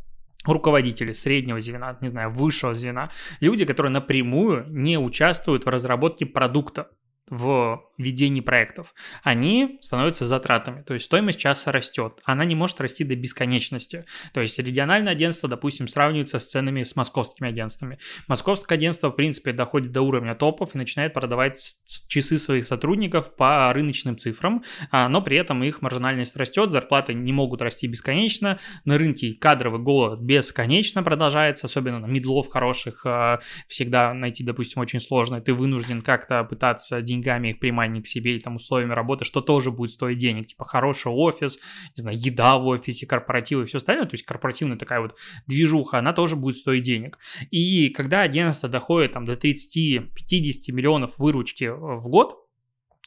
руководители 0.46 1.14
среднего 1.14 1.60
звена, 1.60 1.98
не 2.02 2.10
знаю, 2.10 2.32
высшего 2.32 2.76
звена, 2.76 3.12
люди, 3.40 3.66
которые 3.66 3.92
напрямую 3.92 4.66
не 4.70 4.98
участвуют 4.98 5.66
в 5.66 5.70
разработке 5.70 6.26
продукта 6.26 6.90
в 7.34 7.84
ведении 7.98 8.42
проектов, 8.42 8.94
они 9.24 9.80
становятся 9.82 10.28
затратами, 10.28 10.84
то 10.84 10.94
есть 10.94 11.08
стоимость 11.08 11.40
часа 11.40 11.72
растет, 11.72 12.20
она 12.26 12.46
не 12.46 12.54
может 12.54 12.80
расти 12.80 13.04
до 13.04 13.16
бесконечности. 13.16 14.06
То 14.34 14.42
есть 14.42 14.60
региональное 14.60 15.14
агентство, 15.14 15.50
допустим, 15.50 15.88
сравнивается 15.88 16.38
с 16.38 16.46
ценами 16.46 16.84
с 16.84 16.96
московскими 16.96 17.50
агентствами. 17.50 17.98
Московское 18.28 18.78
агентство, 18.78 19.10
в 19.10 19.14
принципе, 19.14 19.52
доходит 19.52 19.92
до 19.92 20.02
уровня 20.02 20.36
топов 20.36 20.76
и 20.76 20.78
начинает 20.78 21.14
продавать 21.14 21.58
часы 22.08 22.38
своих 22.38 22.68
сотрудников 22.68 23.36
по 23.36 23.74
рыночным 23.74 24.16
цифрам, 24.16 24.64
а, 24.92 25.10
но 25.10 25.22
при 25.22 25.38
этом 25.38 25.64
их 25.64 25.82
маржинальность 25.82 26.36
растет, 26.36 26.72
зарплаты 26.72 27.16
не 27.16 27.34
могут 27.34 27.62
расти 27.64 27.88
бесконечно, 27.88 28.60
на 28.86 28.98
рынке 29.00 29.34
кадровый 29.34 29.82
голод 29.82 30.20
бесконечно 30.20 31.02
продолжается, 31.02 31.66
особенно 31.66 32.00
на 32.00 32.06
медлов 32.06 32.50
хороших 32.50 33.06
а, 33.08 33.40
всегда 33.68 34.14
найти, 34.14 34.44
допустим, 34.44 34.82
очень 34.82 35.00
сложно, 35.00 35.42
ты 35.42 35.54
вынужден 35.54 36.04
как-то 36.04 36.44
пытаться 36.44 37.02
деньгами 37.24 37.50
их 37.50 37.60
приманить 37.60 38.08
себе 38.08 38.34
или 38.34 38.40
там 38.40 38.56
условиями 38.56 38.94
работы, 38.94 39.26
что 39.26 39.42
тоже 39.42 39.72
будет 39.72 39.92
стоить 39.92 40.18
денег, 40.18 40.48
типа 40.48 40.66
хороший 40.66 41.12
офис, 41.12 41.60
не 41.96 42.02
знаю, 42.02 42.18
еда 42.20 42.58
в 42.58 42.68
офисе, 42.68 43.06
корпоративы 43.06 43.64
и 43.64 43.66
все 43.66 43.78
остальное, 43.78 44.06
то 44.06 44.14
есть 44.14 44.26
корпоративная 44.26 44.78
такая 44.78 45.02
вот 45.02 45.16
движуха, 45.48 46.00
она 46.00 46.14
тоже 46.14 46.36
будет 46.36 46.58
стоить 46.58 46.84
денег. 46.84 47.18
И 47.52 47.90
когда 47.90 48.22
агентство 48.22 48.70
доходит 48.70 49.14
там 49.14 49.26
до 49.26 49.34
30-50 49.34 50.08
миллионов 50.70 51.18
выручки 51.18 51.70
в 51.70 52.08
год, 52.10 52.43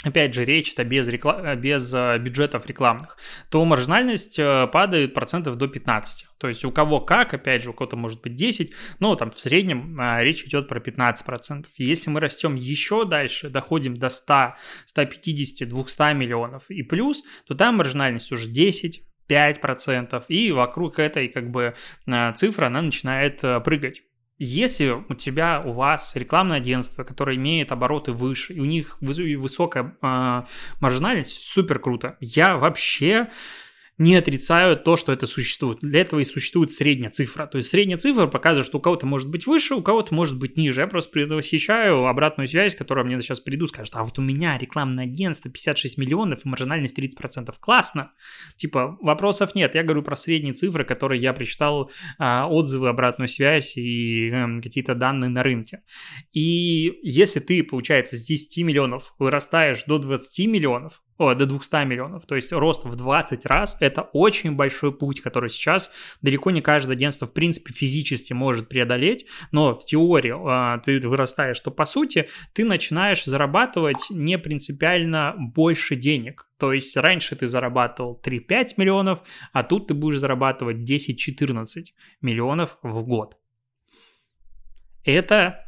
опять 0.06 0.34
же, 0.34 0.44
речь 0.44 0.72
это 0.72 0.84
без, 0.84 1.08
рекла... 1.08 1.54
без 1.56 1.92
э, 1.92 2.18
бюджетов 2.18 2.66
рекламных, 2.66 3.18
то 3.50 3.64
маржинальность 3.64 4.38
э, 4.38 4.66
падает 4.68 5.14
процентов 5.14 5.56
до 5.56 5.68
15. 5.68 6.26
То 6.38 6.48
есть 6.48 6.64
у 6.64 6.70
кого 6.70 7.00
как, 7.00 7.34
опять 7.34 7.62
же, 7.62 7.70
у 7.70 7.72
кого-то 7.72 7.96
может 7.96 8.22
быть 8.22 8.34
10, 8.34 8.72
но 9.00 9.14
там 9.16 9.30
в 9.30 9.40
среднем 9.40 10.00
речь 10.20 10.44
идет 10.44 10.68
про 10.68 10.80
15%. 10.80 11.66
И 11.76 11.84
если 11.84 12.10
мы 12.10 12.20
растем 12.20 12.54
еще 12.54 13.04
дальше, 13.04 13.50
доходим 13.50 13.96
до 13.96 14.08
100, 14.08 14.54
150, 14.86 15.68
200 15.68 16.14
миллионов 16.14 16.64
и 16.68 16.82
плюс, 16.82 17.25
то 17.46 17.54
там 17.54 17.76
маржинальность 17.76 18.30
уже 18.32 18.48
10, 18.48 19.02
5%, 19.28 20.25
и 20.28 20.52
вокруг 20.52 20.98
этой 20.98 21.28
как 21.28 21.50
бы 21.50 21.75
цифры 22.36 22.66
она 22.66 22.82
начинает 22.82 23.40
прыгать. 23.40 24.02
Если 24.38 24.90
у 25.08 25.14
тебя, 25.14 25.62
у 25.64 25.72
вас 25.72 26.14
рекламное 26.14 26.58
агентство, 26.58 27.04
которое 27.04 27.36
имеет 27.36 27.72
обороты 27.72 28.12
выше, 28.12 28.52
и 28.52 28.60
у 28.60 28.66
них 28.66 28.98
высокая 29.00 29.96
э, 30.02 30.42
маржинальность, 30.80 31.40
супер 31.40 31.78
круто. 31.78 32.16
Я 32.20 32.58
вообще 32.58 33.28
не 33.98 34.14
отрицаю 34.14 34.76
то, 34.76 34.96
что 34.96 35.12
это 35.12 35.26
существует. 35.26 35.78
Для 35.80 36.02
этого 36.02 36.20
и 36.20 36.24
существует 36.24 36.70
средняя 36.70 37.10
цифра. 37.10 37.46
То 37.46 37.58
есть 37.58 37.70
средняя 37.70 37.98
цифра 37.98 38.26
показывает, 38.26 38.66
что 38.66 38.78
у 38.78 38.80
кого-то 38.80 39.06
может 39.06 39.30
быть 39.30 39.46
выше, 39.46 39.74
у 39.74 39.82
кого-то 39.82 40.14
может 40.14 40.38
быть 40.38 40.56
ниже. 40.56 40.82
Я 40.82 40.86
просто 40.86 41.10
предвосхищаю 41.10 42.06
обратную 42.06 42.46
связь, 42.46 42.76
которая 42.76 43.04
мне 43.04 43.20
сейчас 43.22 43.40
приду, 43.40 43.66
скажет, 43.66 43.94
а 43.96 44.04
вот 44.04 44.18
у 44.18 44.22
меня 44.22 44.58
рекламное 44.58 45.04
агентство 45.04 45.50
56 45.50 45.96
миллионов 45.96 46.44
и 46.44 46.48
маржинальность 46.48 46.98
30%. 46.98 47.54
Классно. 47.58 48.12
Типа 48.56 48.98
вопросов 49.00 49.54
нет. 49.54 49.74
Я 49.74 49.82
говорю 49.82 50.02
про 50.02 50.16
средние 50.16 50.52
цифры, 50.52 50.84
которые 50.84 51.20
я 51.20 51.32
прочитал, 51.32 51.90
а, 52.18 52.46
отзывы, 52.48 52.88
обратную 52.88 53.28
связь 53.28 53.76
и 53.76 54.30
э, 54.30 54.60
какие-то 54.60 54.94
данные 54.94 55.30
на 55.30 55.42
рынке. 55.42 55.82
И 56.32 56.98
если 57.02 57.40
ты, 57.40 57.62
получается, 57.62 58.16
с 58.16 58.26
10 58.26 58.58
миллионов 58.64 59.14
вырастаешь 59.18 59.84
до 59.84 59.98
20 59.98 60.46
миллионов, 60.46 61.02
о, 61.18 61.34
до 61.34 61.46
200 61.46 61.86
миллионов, 61.86 62.26
то 62.26 62.34
есть 62.34 62.52
рост 62.52 62.84
в 62.84 62.94
20 62.94 63.46
раз, 63.46 63.76
это 63.86 64.02
очень 64.12 64.52
большой 64.52 64.96
путь, 64.96 65.20
который 65.20 65.50
сейчас 65.50 65.90
далеко 66.22 66.50
не 66.50 66.60
каждое 66.60 66.92
агентство, 66.92 67.26
в 67.26 67.32
принципе, 67.32 67.72
физически 67.72 68.32
может 68.32 68.68
преодолеть, 68.68 69.26
но 69.52 69.74
в 69.74 69.84
теории 69.84 70.34
а, 70.36 70.78
ты 70.78 71.00
вырастаешь, 71.00 71.56
что, 71.56 71.70
по 71.70 71.84
сути, 71.84 72.28
ты 72.52 72.64
начинаешь 72.64 73.24
зарабатывать 73.24 74.10
не 74.10 74.38
принципиально 74.38 75.34
больше 75.38 75.96
денег. 75.96 76.48
То 76.58 76.72
есть 76.72 76.96
раньше 76.96 77.36
ты 77.36 77.46
зарабатывал 77.46 78.20
3-5 78.24 78.74
миллионов, 78.76 79.20
а 79.52 79.62
тут 79.62 79.88
ты 79.88 79.94
будешь 79.94 80.18
зарабатывать 80.18 80.78
10-14 80.78 81.84
миллионов 82.20 82.78
в 82.82 83.02
год. 83.04 83.36
Это 85.04 85.64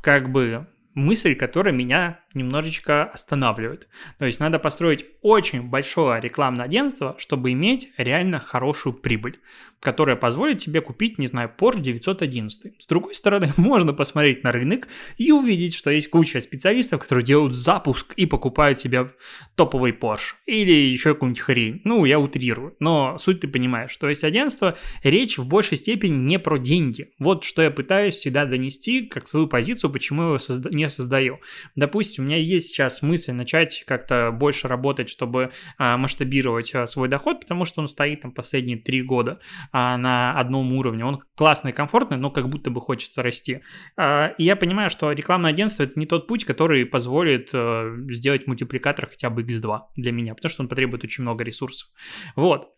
как 0.00 0.30
бы 0.32 0.66
мысль, 0.98 1.34
которая 1.34 1.74
меня 1.74 2.20
немножечко 2.34 3.04
останавливает. 3.04 3.88
То 4.18 4.26
есть 4.26 4.40
надо 4.40 4.58
построить 4.58 5.06
очень 5.22 5.62
большое 5.62 6.20
рекламное 6.20 6.66
агентство, 6.66 7.16
чтобы 7.18 7.52
иметь 7.52 7.90
реально 7.96 8.38
хорошую 8.38 8.94
прибыль, 8.94 9.40
которая 9.80 10.16
позволит 10.16 10.58
тебе 10.58 10.80
купить, 10.80 11.18
не 11.18 11.26
знаю, 11.26 11.50
Porsche 11.56 11.80
911. 11.80 12.82
С 12.82 12.86
другой 12.86 13.14
стороны, 13.14 13.52
можно 13.56 13.92
посмотреть 13.92 14.44
на 14.44 14.52
рынок 14.52 14.88
и 15.16 15.32
увидеть, 15.32 15.74
что 15.74 15.90
есть 15.90 16.10
куча 16.10 16.40
специалистов, 16.40 17.00
которые 17.00 17.24
делают 17.24 17.54
запуск 17.54 18.12
и 18.14 18.26
покупают 18.26 18.78
себе 18.78 19.12
топовый 19.54 19.92
Porsche 19.92 20.34
или 20.46 20.72
еще 20.72 21.14
какую-нибудь 21.14 21.40
хрень. 21.40 21.80
Ну, 21.84 22.04
я 22.04 22.18
утрирую, 22.18 22.76
но 22.80 23.18
суть 23.18 23.40
ты 23.40 23.48
понимаешь. 23.48 23.96
То 23.96 24.08
есть 24.08 24.24
агентство, 24.24 24.76
речь 25.02 25.38
в 25.38 25.46
большей 25.46 25.78
степени 25.78 26.16
не 26.16 26.38
про 26.38 26.58
деньги. 26.58 27.12
Вот 27.18 27.44
что 27.44 27.62
я 27.62 27.70
пытаюсь 27.70 28.14
всегда 28.14 28.44
донести 28.44 29.06
как 29.06 29.28
свою 29.28 29.46
позицию, 29.46 29.90
почему 29.90 30.22
я 30.22 30.28
его 30.28 30.36
созда- 30.38 30.70
не 30.72 30.87
создаю. 30.88 31.40
Допустим, 31.76 32.24
меня 32.24 32.36
есть 32.36 32.68
сейчас 32.68 33.02
мысль 33.02 33.32
начать 33.32 33.84
как-то 33.86 34.30
больше 34.32 34.68
работать, 34.68 35.08
чтобы 35.08 35.50
а, 35.78 35.96
масштабировать 35.96 36.74
а, 36.74 36.86
свой 36.86 37.08
доход, 37.08 37.40
потому 37.40 37.64
что 37.64 37.80
он 37.80 37.88
стоит 37.88 38.22
там 38.22 38.32
последние 38.32 38.78
три 38.78 39.02
года 39.02 39.40
а, 39.72 39.96
на 39.96 40.38
одном 40.38 40.72
уровне. 40.72 41.04
Он 41.04 41.20
классный, 41.36 41.72
комфортный, 41.72 42.16
но 42.16 42.30
как 42.30 42.48
будто 42.48 42.70
бы 42.70 42.80
хочется 42.80 43.22
расти. 43.22 43.60
И 43.98 44.44
я 44.44 44.56
понимаю, 44.56 44.90
что 44.90 45.12
рекламное 45.12 45.50
агентство 45.50 45.82
это 45.82 45.98
не 45.98 46.06
тот 46.06 46.26
путь, 46.26 46.44
который 46.44 46.84
позволит 46.86 47.50
а, 47.54 47.94
сделать 48.10 48.46
мультипликатор 48.46 49.08
хотя 49.08 49.30
бы 49.30 49.42
x2 49.42 49.78
для 49.96 50.12
меня, 50.12 50.34
потому 50.34 50.50
что 50.50 50.62
он 50.62 50.68
потребует 50.68 51.04
очень 51.04 51.22
много 51.22 51.44
ресурсов. 51.44 51.88
Вот. 52.36 52.68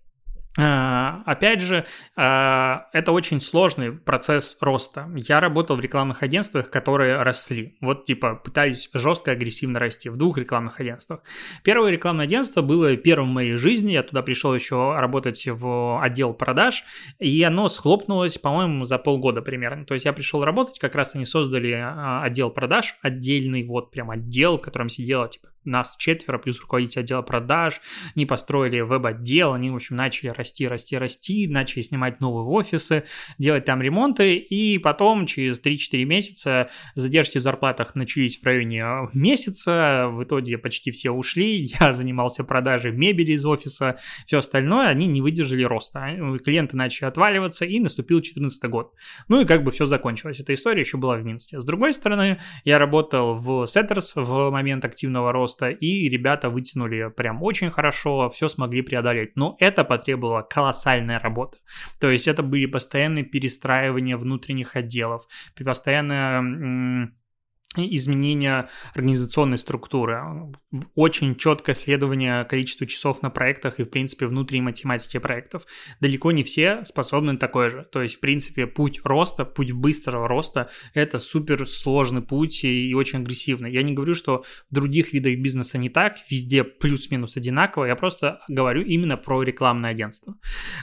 А, 0.58 1.22
опять 1.26 1.60
же, 1.60 1.86
а, 2.16 2.88
это 2.92 3.12
очень 3.12 3.40
сложный 3.40 3.92
процесс 3.92 4.56
роста. 4.60 5.08
Я 5.14 5.38
работал 5.38 5.76
в 5.76 5.80
рекламных 5.80 6.24
агентствах, 6.24 6.70
которые 6.70 7.22
росли. 7.22 7.76
Вот 7.80 8.04
типа 8.04 8.34
пытались 8.34 8.90
жестко, 8.92 9.30
агрессивно 9.30 9.78
расти 9.78 10.08
в 10.08 10.16
двух 10.16 10.38
рекламных 10.38 10.80
агентствах. 10.80 11.20
Первое 11.62 11.90
рекламное 11.90 12.24
агентство 12.24 12.62
было 12.62 12.96
первым 12.96 13.30
в 13.30 13.34
моей 13.34 13.56
жизни. 13.56 13.92
Я 13.92 14.02
туда 14.02 14.22
пришел 14.22 14.52
еще 14.52 14.96
работать 14.98 15.46
в 15.46 16.02
отдел 16.02 16.34
продаж, 16.34 16.82
и 17.20 17.40
оно 17.44 17.68
схлопнулось, 17.68 18.36
по-моему, 18.36 18.84
за 18.84 18.98
полгода 18.98 19.42
примерно. 19.42 19.84
То 19.84 19.94
есть 19.94 20.04
я 20.04 20.12
пришел 20.12 20.42
работать, 20.42 20.80
как 20.80 20.96
раз 20.96 21.14
они 21.14 21.26
создали 21.26 21.72
а, 21.72 22.24
отдел 22.24 22.50
продаж, 22.50 22.96
отдельный 23.02 23.62
вот 23.62 23.92
прям 23.92 24.10
отдел, 24.10 24.58
в 24.58 24.62
котором 24.62 24.88
сидело 24.88 25.28
типа 25.28 25.50
нас 25.64 25.96
четверо, 25.96 26.38
плюс 26.38 26.60
руководитель 26.60 27.00
отдела 27.00 27.22
продаж, 27.22 27.80
они 28.14 28.26
построили 28.26 28.80
веб-отдел, 28.80 29.52
они, 29.52 29.70
в 29.70 29.76
общем, 29.76 29.96
начали 29.96 30.30
расти, 30.30 30.66
расти, 30.66 30.96
расти, 30.96 31.48
начали 31.48 31.82
снимать 31.82 32.20
новые 32.20 32.44
офисы, 32.46 33.04
делать 33.38 33.64
там 33.64 33.82
ремонты, 33.82 34.36
и 34.36 34.78
потом 34.78 35.26
через 35.26 35.60
3-4 35.60 36.04
месяца 36.04 36.70
задержки 36.94 37.38
в 37.38 37.42
зарплатах 37.42 37.94
начались 37.94 38.40
в 38.40 38.44
районе 38.44 38.84
а, 38.84 39.06
месяца, 39.14 40.08
в 40.10 40.24
итоге 40.24 40.58
почти 40.58 40.90
все 40.90 41.10
ушли, 41.10 41.70
я 41.80 41.92
занимался 41.92 42.44
продажей 42.44 42.92
мебели 42.92 43.32
из 43.32 43.44
офиса, 43.44 43.98
все 44.26 44.38
остальное, 44.38 44.88
они 44.88 45.06
не 45.06 45.20
выдержали 45.20 45.62
роста, 45.62 46.04
а, 46.04 46.38
клиенты 46.38 46.76
начали 46.76 47.06
отваливаться, 47.06 47.64
и 47.64 47.78
наступил 47.80 48.18
2014 48.18 48.64
год. 48.70 48.94
Ну 49.28 49.40
и 49.40 49.44
как 49.44 49.64
бы 49.64 49.70
все 49.70 49.86
закончилось, 49.86 50.40
эта 50.40 50.54
история 50.54 50.80
еще 50.80 50.96
была 50.96 51.16
в 51.16 51.24
Минске. 51.24 51.60
С 51.60 51.64
другой 51.64 51.92
стороны, 51.92 52.40
я 52.64 52.78
работал 52.78 53.34
в 53.34 53.64
Setters 53.64 54.12
в 54.14 54.50
момент 54.50 54.84
активного 54.84 55.32
роста, 55.32 55.49
роста, 55.50 55.68
и 55.68 56.08
ребята 56.08 56.50
вытянули 56.50 57.10
прям 57.10 57.42
очень 57.42 57.70
хорошо, 57.70 58.28
все 58.28 58.48
смогли 58.48 58.82
преодолеть. 58.82 59.36
Но 59.36 59.56
это 59.58 59.84
потребовало 59.84 60.42
колоссальной 60.42 61.18
работы. 61.18 61.58
То 62.00 62.10
есть 62.10 62.28
это 62.28 62.42
были 62.42 62.66
постоянные 62.66 63.24
перестраивания 63.24 64.16
внутренних 64.16 64.76
отделов, 64.76 65.22
постоянное 65.64 67.10
изменения 67.76 68.68
организационной 68.94 69.58
структуры, 69.58 70.20
очень 70.96 71.36
четкое 71.36 71.76
следование 71.76 72.44
количеству 72.44 72.84
часов 72.86 73.22
на 73.22 73.30
проектах 73.30 73.78
и, 73.78 73.84
в 73.84 73.90
принципе, 73.90 74.26
внутренней 74.26 74.62
математики 74.62 75.18
проектов. 75.18 75.66
Далеко 76.00 76.32
не 76.32 76.42
все 76.42 76.84
способны 76.84 77.36
такое 77.36 77.70
же. 77.70 77.86
То 77.92 78.02
есть, 78.02 78.16
в 78.16 78.20
принципе, 78.20 78.66
путь 78.66 79.00
роста, 79.04 79.44
путь 79.44 79.70
быстрого 79.70 80.26
роста– 80.26 80.68
это 80.94 81.20
супер 81.20 81.66
сложный 81.68 82.22
путь 82.22 82.64
и, 82.64 82.92
очень 82.92 83.20
агрессивный. 83.20 83.72
Я 83.72 83.84
не 83.84 83.92
говорю, 83.92 84.14
что 84.14 84.44
в 84.68 84.74
других 84.74 85.12
видах 85.12 85.38
бизнеса 85.38 85.78
не 85.78 85.90
так, 85.90 86.16
везде 86.28 86.64
плюс-минус 86.64 87.36
одинаково, 87.36 87.84
я 87.84 87.94
просто 87.94 88.40
говорю 88.48 88.82
именно 88.82 89.16
про 89.16 89.44
рекламное 89.44 89.90
агентство. 89.90 90.34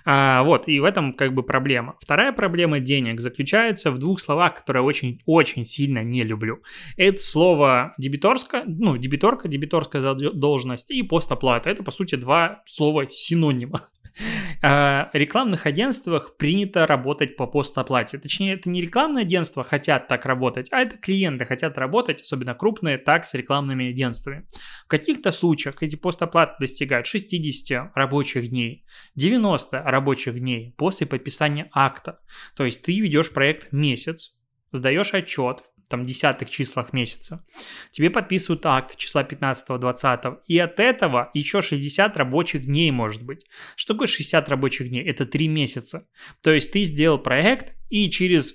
А, 0.06 0.44
вот, 0.44 0.70
и 0.70 0.80
в 0.80 0.86
этом 0.86 1.14
как 1.14 1.34
бы 1.34 1.44
проблема. 1.44 1.96
Вторая 2.00 2.32
проблема 2.32 2.80
денег 2.80 3.20
заключается 3.20 3.92
в 3.92 3.98
двух 3.98 4.22
словах, 4.22 4.56
которые 4.56 4.84
очень-очень 4.84 5.66
сильно 5.66 6.02
не 6.02 6.24
люблю– 6.24 6.62
это 6.96 7.20
слово 7.20 7.94
дебиторская, 7.98 8.64
ну, 8.66 8.98
дебиторка, 8.98 9.48
дебиторская 9.48 10.14
должность 10.14 10.90
и 10.92 11.04
постоплата. 11.04 11.70
Это, 11.70 11.84
по 11.84 11.92
сути, 11.92 12.16
два 12.16 12.64
слова 12.66 13.10
синонима. 13.10 13.82
В 14.62 15.10
рекламных 15.14 15.66
агентствах 15.66 16.38
принято 16.38 16.88
работать 16.88 17.36
по 17.38 17.46
постоплате. 17.46 18.18
Точнее, 18.18 18.54
это 18.54 18.70
не 18.70 18.82
рекламные 18.82 19.24
агентства 19.24 19.64
хотят 19.64 20.08
так 20.08 20.26
работать, 20.26 20.68
а 20.72 20.82
это 20.82 20.98
клиенты 20.98 21.46
хотят 21.46 21.78
работать, 21.78 22.22
особенно 22.22 22.56
крупные, 22.56 22.98
так 22.98 23.26
с 23.26 23.34
рекламными 23.34 23.90
агентствами. 23.90 24.48
В 24.86 24.88
каких-то 24.88 25.32
случаях 25.32 25.84
эти 25.84 25.96
постоплаты 25.96 26.56
достигают 26.60 27.06
60 27.06 27.92
рабочих 27.96 28.50
дней, 28.50 28.86
90 29.16 29.84
рабочих 29.84 30.40
дней 30.40 30.74
после 30.78 31.06
подписания 31.06 31.70
акта. 31.72 32.20
То 32.56 32.66
есть 32.66 32.84
ты 32.84 33.00
ведешь 33.00 33.32
проект 33.32 33.72
месяц, 33.72 34.36
сдаешь 34.72 35.14
отчет, 35.14 35.64
там 35.88 36.06
десятых 36.06 36.50
числах 36.50 36.94
месяца. 36.94 37.46
Тебе 37.92 38.10
подписывают 38.10 38.66
акт 38.66 38.98
числа 38.98 39.24
15-20, 39.24 40.40
и 40.48 40.60
от 40.60 40.80
этого 40.80 41.30
еще 41.34 41.62
60 41.62 42.18
рабочих 42.18 42.66
дней 42.66 42.92
может 42.92 43.24
быть. 43.24 43.46
Что 43.76 43.94
такое 43.94 44.08
60 44.08 44.50
рабочих 44.50 44.90
дней? 44.90 45.04
Это 45.04 45.26
3 45.26 45.48
месяца. 45.48 46.08
То 46.42 46.52
есть 46.52 46.72
ты 46.72 46.84
сделал 46.84 47.20
проект, 47.20 47.76
и 47.90 48.10
через 48.10 48.54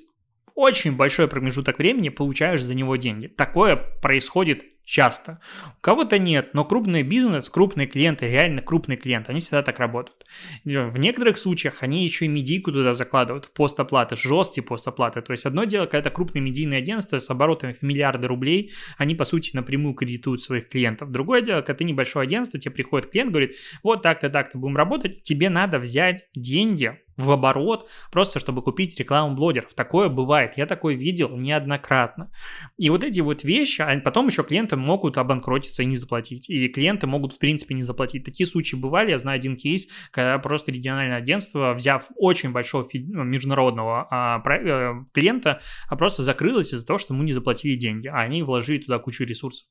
очень 0.55 0.97
большой 0.97 1.29
промежуток 1.29 1.79
времени 1.79 2.09
получаешь 2.09 2.63
за 2.63 2.75
него 2.75 2.97
деньги. 2.97 3.27
Такое 3.27 3.77
происходит 3.77 4.65
часто. 4.85 5.39
У 5.79 5.81
кого-то 5.81 6.19
нет, 6.19 6.55
но 6.55 6.65
крупный 6.65 7.05
бизнес, 7.05 7.49
крупные 7.49 7.87
клиенты, 7.87 8.27
реально 8.27 8.63
крупные 8.63 8.97
клиенты, 8.97 9.31
они 9.31 9.41
всегда 9.41 9.63
так 9.63 9.79
работают. 9.79 10.27
В 10.65 10.99
некоторых 10.99 11.39
случаях 11.39 11.85
они 11.85 12.05
еще 12.05 12.25
и 12.25 12.29
медийку 12.29 12.73
туда 12.73 12.93
закладывают 12.93 13.45
в 13.45 13.53
постоплаты, 13.53 14.17
жесткие 14.17 14.65
постоплаты. 14.65 15.23
То 15.23 15.31
есть 15.31 15.47
одно 15.47 15.65
дело, 15.65 15.87
когда 15.87 15.99
это 15.99 16.11
крупное 16.11 16.43
медийное 16.43 16.79
агентство 16.79 17.21
с 17.21 17.31
оборотами 17.31 17.75
в 17.75 17.83
миллиарды 17.83 18.27
рублей, 18.27 18.73
они 18.99 19.15
по 19.15 19.25
сути 19.25 19.55
напрямую 19.55 19.95
кредитуют 19.95 20.43
своих 20.43 20.69
клиентов. 20.69 21.13
Другое 21.13 21.43
дело, 21.43 21.61
когда 21.61 21.79
ты 21.79 21.85
небольшое 21.85 22.25
агентство, 22.25 22.59
тебе 22.59 22.75
приходит 22.75 23.11
клиент, 23.11 23.31
говорит, 23.31 23.55
вот 23.85 24.03
так-то, 24.03 24.31
так-то 24.31 24.59
будем 24.59 24.77
работать, 24.77 25.23
тебе 25.23 25.49
надо 25.49 25.79
взять 25.79 26.27
деньги 26.35 26.99
в 27.23 27.31
оборот, 27.31 27.89
просто 28.11 28.39
чтобы 28.41 28.63
купить 28.63 28.99
рекламу 28.99 29.35
блогеров. 29.35 29.75
Такое 29.75 30.09
бывает, 30.09 30.55
я 30.57 30.67
такое 30.67 30.95
видел 30.95 31.37
неоднократно. 31.37 32.31
И 32.77 32.91
вот 32.91 33.05
эти 33.05 33.21
вот 33.21 33.45
вещи, 33.45 33.83
а 33.83 34.01
потом 34.01 34.29
еще 34.29 34.43
клиенты 34.43 34.77
могут 34.77 35.19
обанкротиться 35.19 35.83
и 35.83 35.87
не 35.87 35.97
заплатить. 35.97 36.49
И 36.49 36.69
клиенты 36.69 37.07
могут, 37.07 37.35
в 37.35 37.39
принципе, 37.39 37.75
не 37.75 37.83
заплатить. 37.83 38.25
Такие 38.25 38.47
случаи 38.47 38.77
бывали, 38.77 39.11
я 39.11 39.19
знаю 39.19 39.37
один 39.37 39.57
кейс, 39.57 39.89
когда 40.11 40.39
просто 40.39 40.73
региональное 40.73 41.17
агентство, 41.17 41.75
взяв 41.75 42.09
очень 42.17 42.53
большого 42.53 42.89
ну, 42.93 43.25
международного 43.25 44.07
а, 44.11 44.43
а, 44.45 45.05
клиента, 45.13 45.61
а 45.89 45.97
просто 45.97 46.23
закрылось 46.23 46.73
из-за 46.73 46.87
того, 46.87 46.99
что 46.99 47.15
ему 47.15 47.23
не 47.23 47.33
заплатили 47.33 47.77
деньги, 47.77 48.09
а 48.09 48.21
они 48.21 48.43
вложили 48.43 48.79
туда 48.79 48.99
кучу 48.99 49.25
ресурсов. 49.25 49.67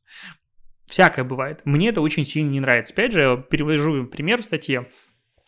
Всякое 0.91 1.23
бывает. 1.23 1.61
Мне 1.63 1.87
это 1.87 2.01
очень 2.01 2.25
сильно 2.25 2.49
не 2.49 2.59
нравится. 2.59 2.93
Опять 2.93 3.13
же, 3.13 3.45
перевожу 3.49 4.07
пример 4.07 4.41
в 4.41 4.45
статье 4.45 4.89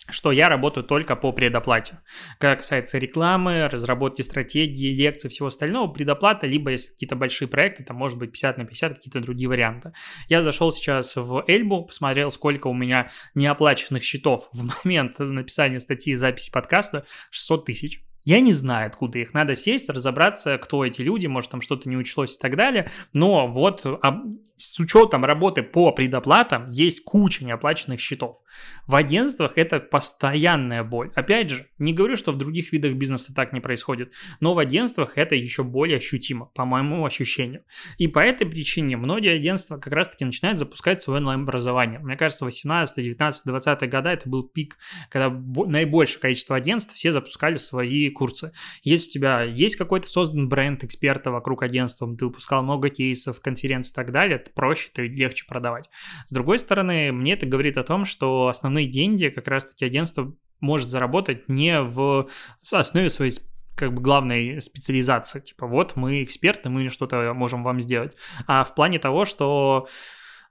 что 0.09 0.31
я 0.31 0.49
работаю 0.49 0.83
только 0.83 1.15
по 1.15 1.31
предоплате. 1.31 1.99
Когда 2.37 2.57
касается 2.57 2.97
рекламы, 2.97 3.67
разработки 3.69 4.21
стратегии, 4.21 4.93
лекций, 4.93 5.29
всего 5.29 5.47
остального, 5.47 5.91
предоплата, 5.91 6.45
либо 6.45 6.71
если 6.71 6.91
какие-то 6.91 7.15
большие 7.15 7.47
проекты, 7.47 7.83
там 7.83 7.95
может 7.97 8.17
быть 8.17 8.31
50 8.31 8.57
на 8.57 8.65
50, 8.65 8.95
какие-то 8.95 9.21
другие 9.21 9.47
варианты. 9.47 9.93
Я 10.27 10.41
зашел 10.41 10.71
сейчас 10.71 11.15
в 11.15 11.45
Эльбу, 11.47 11.85
посмотрел, 11.85 12.31
сколько 12.31 12.67
у 12.67 12.73
меня 12.73 13.11
неоплаченных 13.33 14.03
счетов 14.03 14.49
в 14.51 14.69
момент 14.83 15.19
написания 15.19 15.79
статьи 15.79 16.13
и 16.13 16.17
записи 16.17 16.51
подкаста, 16.51 17.05
600 17.31 17.65
тысяч. 17.65 18.03
Я 18.25 18.39
не 18.39 18.53
знаю, 18.53 18.87
откуда 18.87 19.19
их. 19.19 19.33
Надо 19.33 19.55
сесть, 19.55 19.89
разобраться, 19.89 20.57
кто 20.57 20.85
эти 20.85 21.01
люди, 21.01 21.27
может, 21.27 21.51
там 21.51 21.61
что-то 21.61 21.89
не 21.89 21.97
учлось 21.97 22.35
и 22.35 22.39
так 22.39 22.55
далее. 22.55 22.89
Но 23.13 23.47
вот 23.47 23.85
с 24.55 24.79
учетом 24.79 25.25
работы 25.25 25.61
по 25.61 25.91
предоплатам 25.91 26.69
есть 26.69 27.03
куча 27.03 27.43
неоплаченных 27.43 27.99
счетов. 27.99 28.37
В 28.87 28.95
агентствах 28.95 29.53
это 29.57 29.79
постоянная 29.79 30.83
боль. 30.83 31.11
Опять 31.15 31.49
же, 31.49 31.67
не 31.79 31.93
говорю, 31.93 32.15
что 32.15 32.31
в 32.31 32.37
других 32.37 32.71
видах 32.71 32.93
бизнеса 32.93 33.33
так 33.35 33.51
не 33.51 33.59
происходит, 33.59 34.13
но 34.39 34.53
в 34.53 34.59
агентствах 34.59 35.17
это 35.17 35.35
еще 35.35 35.63
более 35.63 35.97
ощутимо, 35.97 36.45
по 36.45 36.63
моему 36.65 37.05
ощущению. 37.05 37.63
И 37.97 38.07
по 38.07 38.19
этой 38.19 38.47
причине 38.47 38.95
многие 38.95 39.35
агентства 39.35 39.77
как 39.77 39.91
раз-таки 39.91 40.23
начинают 40.23 40.57
запускать 40.57 41.01
свое 41.01 41.19
онлайн-образование. 41.19 41.99
Мне 41.99 42.15
кажется, 42.15 42.45
18, 42.45 43.03
19, 43.03 43.43
20 43.45 43.89
года 43.89 44.09
это 44.11 44.29
был 44.29 44.43
пик, 44.43 44.77
когда 45.09 45.29
наибольшее 45.29 46.21
количество 46.21 46.55
агентств 46.55 46.93
все 46.93 47.11
запускали 47.11 47.55
свои 47.55 48.09
курсы. 48.13 48.53
Если 48.83 49.09
у 49.09 49.11
тебя 49.11 49.43
есть 49.43 49.75
какой-то 49.75 50.07
создан 50.07 50.47
бренд 50.47 50.83
эксперта 50.83 51.31
вокруг 51.31 51.63
агентства, 51.63 52.07
ты 52.15 52.25
выпускал 52.25 52.63
много 52.63 52.89
кейсов, 52.89 53.41
конференций 53.41 53.91
и 53.91 53.95
так 53.95 54.11
далее, 54.11 54.37
это 54.37 54.51
проще, 54.51 54.89
это 54.93 55.01
легче 55.01 55.45
продавать. 55.47 55.89
С 56.27 56.33
другой 56.33 56.59
стороны, 56.59 57.11
мне 57.11 57.33
это 57.33 57.45
говорит 57.45 57.77
о 57.77 57.83
том, 57.83 58.05
что 58.05 58.47
основные 58.47 58.87
деньги 58.87 59.27
как 59.27 59.47
раз-таки 59.47 59.85
агентство 59.85 60.33
может 60.59 60.89
заработать 60.89 61.49
не 61.49 61.81
в 61.81 62.29
основе 62.71 63.09
своей 63.09 63.33
как 63.75 63.93
бы 63.93 64.01
главной 64.01 64.61
специализации. 64.61 65.39
Типа, 65.39 65.67
вот 65.67 65.95
мы 65.95 66.23
эксперты, 66.23 66.69
мы 66.69 66.89
что-то 66.89 67.33
можем 67.33 67.63
вам 67.63 67.81
сделать. 67.81 68.15
А 68.47 68.63
в 68.63 68.75
плане 68.75 68.99
того, 68.99 69.25
что 69.25 69.87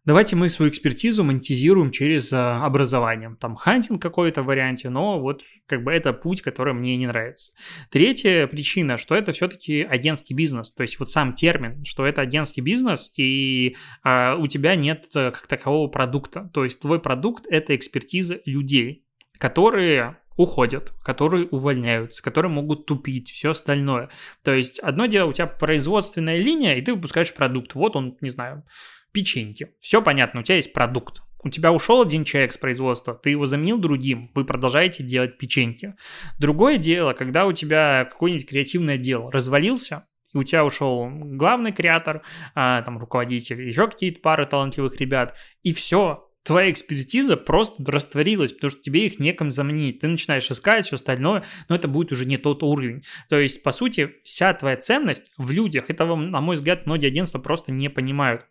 Давайте 0.04 0.34
мы 0.34 0.48
свою 0.48 0.68
экспертизу 0.72 1.22
монетизируем 1.22 1.92
через 1.92 2.32
а, 2.32 2.66
образование. 2.66 3.36
Там 3.40 3.54
хантинг 3.54 4.02
какой-то 4.02 4.42
в 4.42 4.46
варианте, 4.46 4.90
но 4.90 5.20
вот 5.20 5.44
как 5.66 5.84
бы 5.84 5.92
это 5.92 6.12
путь, 6.12 6.42
который 6.42 6.74
мне 6.74 6.96
не 6.96 7.06
нравится. 7.06 7.52
Третья 7.88 8.48
причина, 8.48 8.98
что 8.98 9.14
это 9.14 9.30
все-таки 9.32 9.82
агентский 9.82 10.34
бизнес. 10.34 10.72
То 10.72 10.82
есть 10.82 10.98
вот 10.98 11.08
сам 11.08 11.34
термин, 11.34 11.84
что 11.84 12.04
это 12.04 12.20
агентский 12.20 12.62
бизнес, 12.62 13.12
и 13.16 13.76
а, 14.02 14.34
у 14.34 14.48
тебя 14.48 14.74
нет 14.74 15.06
э, 15.14 15.30
как 15.30 15.46
такового 15.46 15.86
продукта. 15.86 16.50
То 16.52 16.64
есть 16.64 16.80
твой 16.80 17.00
продукт– 17.00 17.46
это 17.48 17.76
экспертиза 17.76 18.40
людей, 18.44 19.06
которые 19.38 20.16
уходят, 20.36 20.92
которые 21.04 21.46
увольняются, 21.46 22.24
которые 22.24 22.50
могут 22.50 22.86
тупить, 22.86 23.30
все 23.30 23.52
остальное. 23.52 24.10
То 24.42 24.52
есть 24.52 24.80
одно 24.80 25.06
дело, 25.06 25.28
у 25.28 25.32
тебя 25.32 25.46
производственная 25.46 26.38
линия, 26.38 26.74
и 26.74 26.82
ты 26.82 26.92
выпускаешь 26.92 27.32
продукт. 27.32 27.76
Вот 27.76 27.94
он, 27.94 28.16
не 28.20 28.30
знаю, 28.30 28.64
печеньки. 29.12 29.72
Все 29.78 30.02
понятно, 30.02 30.40
у 30.40 30.42
тебя 30.42 30.56
есть 30.56 30.72
продукт. 30.72 31.22
У 31.44 31.48
тебя 31.48 31.72
ушел 31.72 32.02
один 32.02 32.24
человек 32.24 32.52
с 32.52 32.58
производства, 32.58 33.14
ты 33.14 33.30
его 33.30 33.46
заменил 33.46 33.78
другим, 33.78 34.30
вы 34.34 34.44
продолжаете 34.44 35.02
делать 35.02 35.38
печеньки. 35.38 35.94
Другое 36.38 36.78
дело, 36.78 37.14
когда 37.14 37.46
у 37.46 37.52
тебя 37.52 38.04
какой-нибудь 38.10 38.48
креативный 38.48 38.94
отдел 38.94 39.28
развалился, 39.28 40.06
и 40.32 40.38
у 40.38 40.44
тебя 40.44 40.64
ушел 40.64 41.10
главный 41.10 41.72
креатор, 41.72 42.22
а, 42.54 42.82
там 42.82 42.98
руководитель, 42.98 43.60
еще 43.60 43.88
какие-то 43.88 44.20
пары 44.20 44.46
талантливых 44.46 44.98
ребят, 45.00 45.34
и 45.64 45.72
все, 45.72 46.28
твоя 46.44 46.70
экспертиза 46.70 47.36
просто 47.36 47.82
растворилась, 47.90 48.52
потому 48.52 48.70
что 48.70 48.80
тебе 48.80 49.06
их 49.06 49.18
неком 49.18 49.50
заменить. 49.50 50.00
Ты 50.00 50.08
начинаешь 50.08 50.50
искать 50.50 50.86
все 50.86 50.96
остальное, 50.96 51.44
но 51.68 51.74
это 51.74 51.88
будет 51.88 52.12
уже 52.12 52.24
не 52.24 52.36
тот 52.36 52.62
уровень. 52.62 53.04
То 53.28 53.38
есть, 53.38 53.62
по 53.62 53.72
сути, 53.72 54.14
вся 54.24 54.52
твоя 54.54 54.76
ценность 54.76 55.32
в 55.36 55.50
людях, 55.50 55.90
этого, 55.90 56.16
на 56.16 56.40
мой 56.40 56.56
взгляд, 56.56 56.86
многие 56.86 57.08
агентства 57.08 57.38
просто 57.38 57.72
не 57.72 57.88
понимают. 57.88 58.46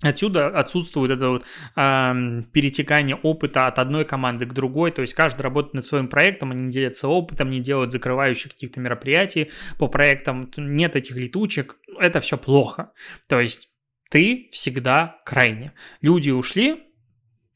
Отсюда 0.00 0.46
отсутствует 0.46 1.10
это 1.10 1.28
вот, 1.28 1.44
э, 1.74 2.42
перетекание 2.52 3.16
опыта 3.16 3.66
от 3.66 3.80
одной 3.80 4.04
команды 4.04 4.46
к 4.46 4.52
другой, 4.52 4.92
то 4.92 5.02
есть 5.02 5.12
каждый 5.14 5.42
работает 5.42 5.74
над 5.74 5.84
своим 5.84 6.06
проектом, 6.06 6.52
они 6.52 6.66
не 6.66 6.70
делятся 6.70 7.08
опытом, 7.08 7.50
не 7.50 7.58
делают 7.58 7.90
закрывающих 7.90 8.52
каких-то 8.52 8.78
мероприятий 8.78 9.50
по 9.76 9.88
проектам, 9.88 10.52
нет 10.56 10.94
этих 10.94 11.16
летучек, 11.16 11.78
это 11.98 12.20
все 12.20 12.38
плохо. 12.38 12.92
То 13.26 13.40
есть 13.40 13.70
ты 14.08 14.48
всегда 14.52 15.20
крайне. 15.24 15.72
Люди 16.00 16.30
ушли, 16.30 16.84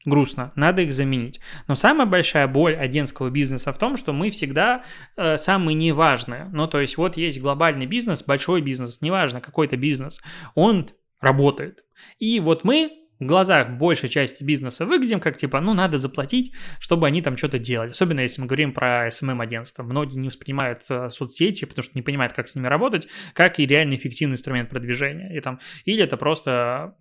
грустно, 0.03 0.51
надо 0.55 0.81
их 0.81 0.91
заменить. 0.91 1.39
Но 1.69 1.75
самая 1.75 2.07
большая 2.07 2.49
боль 2.49 2.75
агентского 2.75 3.29
бизнеса 3.29 3.71
в 3.71 3.77
том, 3.77 3.95
что 3.95 4.11
мы 4.11 4.31
всегда 4.31 4.83
э, 5.15 5.37
самые 5.37 5.75
неважные. 5.75 6.49
Ну, 6.51 6.67
то 6.67 6.81
есть 6.81 6.97
вот 6.97 7.15
есть 7.15 7.39
глобальный 7.39 7.85
бизнес, 7.85 8.21
большой 8.21 8.59
бизнес, 8.59 8.99
неважно, 8.99 9.39
какой-то 9.39 9.77
бизнес, 9.77 10.21
он 10.55 10.89
работает. 11.21 11.85
И 12.19 12.39
вот 12.39 12.63
мы 12.63 13.03
в 13.19 13.25
глазах 13.25 13.77
большей 13.77 14.09
части 14.09 14.43
бизнеса 14.43 14.85
выглядим 14.85 15.19
как 15.19 15.37
типа, 15.37 15.61
ну, 15.61 15.73
надо 15.73 15.97
заплатить, 15.97 16.51
чтобы 16.79 17.07
они 17.07 17.21
там 17.21 17.37
что-то 17.37 17.59
делали. 17.59 17.91
Особенно 17.91 18.19
если 18.19 18.41
мы 18.41 18.47
говорим 18.47 18.73
про 18.73 19.07
SMM-агентство. 19.07 19.83
Многие 19.83 20.17
не 20.17 20.27
воспринимают 20.27 20.81
э, 20.89 21.09
соцсети, 21.09 21.65
потому 21.65 21.83
что 21.83 21.97
не 21.97 22.01
понимают, 22.01 22.33
как 22.33 22.47
с 22.47 22.55
ними 22.55 22.67
работать, 22.67 23.07
как 23.33 23.59
и 23.59 23.65
реально 23.65 23.95
эффективный 23.95 24.33
инструмент 24.33 24.69
продвижения. 24.69 25.35
И 25.35 25.39
там, 25.39 25.59
или 25.85 26.03
это 26.03 26.17
просто 26.17 26.95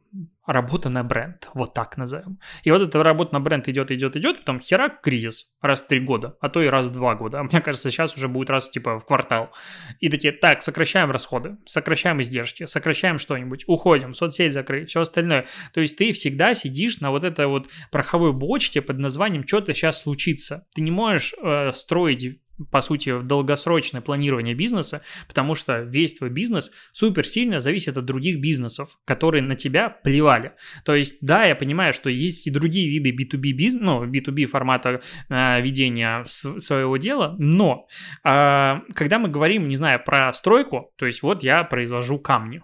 работа 0.47 0.89
на 0.89 1.05
бренд, 1.05 1.49
вот 1.55 1.73
так 1.75 1.97
назовем. 1.97 2.39
И 2.65 2.71
вот 2.71 2.83
эта 2.83 3.03
работа 3.03 3.35
на 3.35 3.41
бренд 3.41 3.69
идет, 3.69 3.91
идет, 3.91 4.17
идет, 4.17 4.39
потом 4.39 4.61
херак 4.61 5.01
кризис 5.01 5.49
раз 5.61 5.83
в 5.83 5.87
три 5.87 6.01
года, 6.01 6.37
а 6.41 6.49
то 6.49 6.61
и 6.61 6.67
раз 6.67 6.89
в 6.89 6.93
два 6.93 7.15
года. 7.15 7.41
А 7.41 7.43
мне 7.45 7.61
кажется, 7.61 7.91
сейчас 7.91 8.17
уже 8.17 8.29
будет 8.29 8.51
раз 8.51 8.69
типа 8.69 8.99
в 8.99 9.07
квартал. 9.07 9.53
И 10.01 10.09
такие, 10.09 10.33
так, 10.33 10.63
сокращаем 10.63 11.11
расходы, 11.11 11.59
сокращаем 11.67 12.21
издержки, 12.21 12.67
сокращаем 12.67 13.19
что-нибудь, 13.19 13.65
уходим, 13.69 14.15
соцсеть 14.15 14.53
закрыть, 14.53 14.91
все 14.91 15.01
остальное. 15.01 15.47
То 15.73 15.81
есть 15.81 15.97
ты 15.97 16.13
всегда 16.13 16.55
сидишь 16.55 17.01
на 17.01 17.11
вот 17.11 17.25
этой 17.25 17.47
вот 17.47 17.69
пороховой 17.91 18.33
бочке 18.33 18.83
под 18.83 18.99
названием 18.99 19.47
«что-то 19.47 19.75
сейчас 19.75 20.03
случится». 20.03 20.67
Ты 20.75 20.83
не 20.83 20.91
можешь 20.91 21.35
э, 21.41 21.73
строить 21.73 22.41
по 22.71 22.81
сути, 22.83 23.21
долгосрочное 23.23 24.01
планирование 24.01 24.55
бизнеса, 24.55 25.03
потому 25.29 25.55
что 25.55 25.81
весь 25.81 26.15
твой 26.15 26.31
бизнес 26.31 26.71
супер 26.93 27.27
сильно 27.27 27.61
зависит 27.61 27.97
от 27.97 28.05
других 28.05 28.41
бизнесов, 28.41 28.99
которые 29.05 29.43
на 29.43 29.57
тебя 29.57 29.89
плевали. 29.91 30.53
То 30.85 30.95
есть, 30.95 31.19
да, 31.21 31.45
я 31.45 31.55
понимаю, 31.55 31.93
что 31.93 32.11
есть 32.11 32.47
и 32.47 32.51
другие 32.51 32.89
виды 32.89 33.11
B2B, 33.11 33.53
бизнес, 33.53 33.83
ну, 33.83 34.05
B2B 34.05 34.47
формата 34.47 35.01
э, 35.29 35.61
ведения 35.63 36.25
своего 36.27 36.97
дела, 36.97 37.37
но 37.39 37.87
э, 38.25 38.81
когда 38.95 39.19
мы 39.19 39.29
говорим, 39.29 39.69
не 39.69 39.77
знаю, 39.77 40.03
про 40.05 40.33
стройку, 40.33 40.93
то 40.97 41.07
есть 41.07 41.23
вот 41.23 41.43
я 41.43 41.65
произвожу 41.65 42.19
камни, 42.19 42.63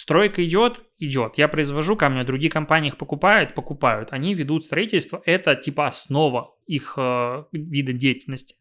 Стройка 0.00 0.42
идет, 0.42 0.80
идет. 0.98 1.34
Я 1.36 1.46
произвожу 1.46 1.94
камни, 1.94 2.22
другие 2.22 2.50
компании 2.50 2.88
их 2.88 2.96
покупают, 2.96 3.54
покупают. 3.54 4.14
Они 4.14 4.32
ведут 4.34 4.64
строительство. 4.64 5.20
Это 5.26 5.54
типа 5.54 5.88
основа 5.88 6.54
их 6.66 6.94
э, 6.96 7.44
вида 7.52 7.92
деятельности. 7.92 8.56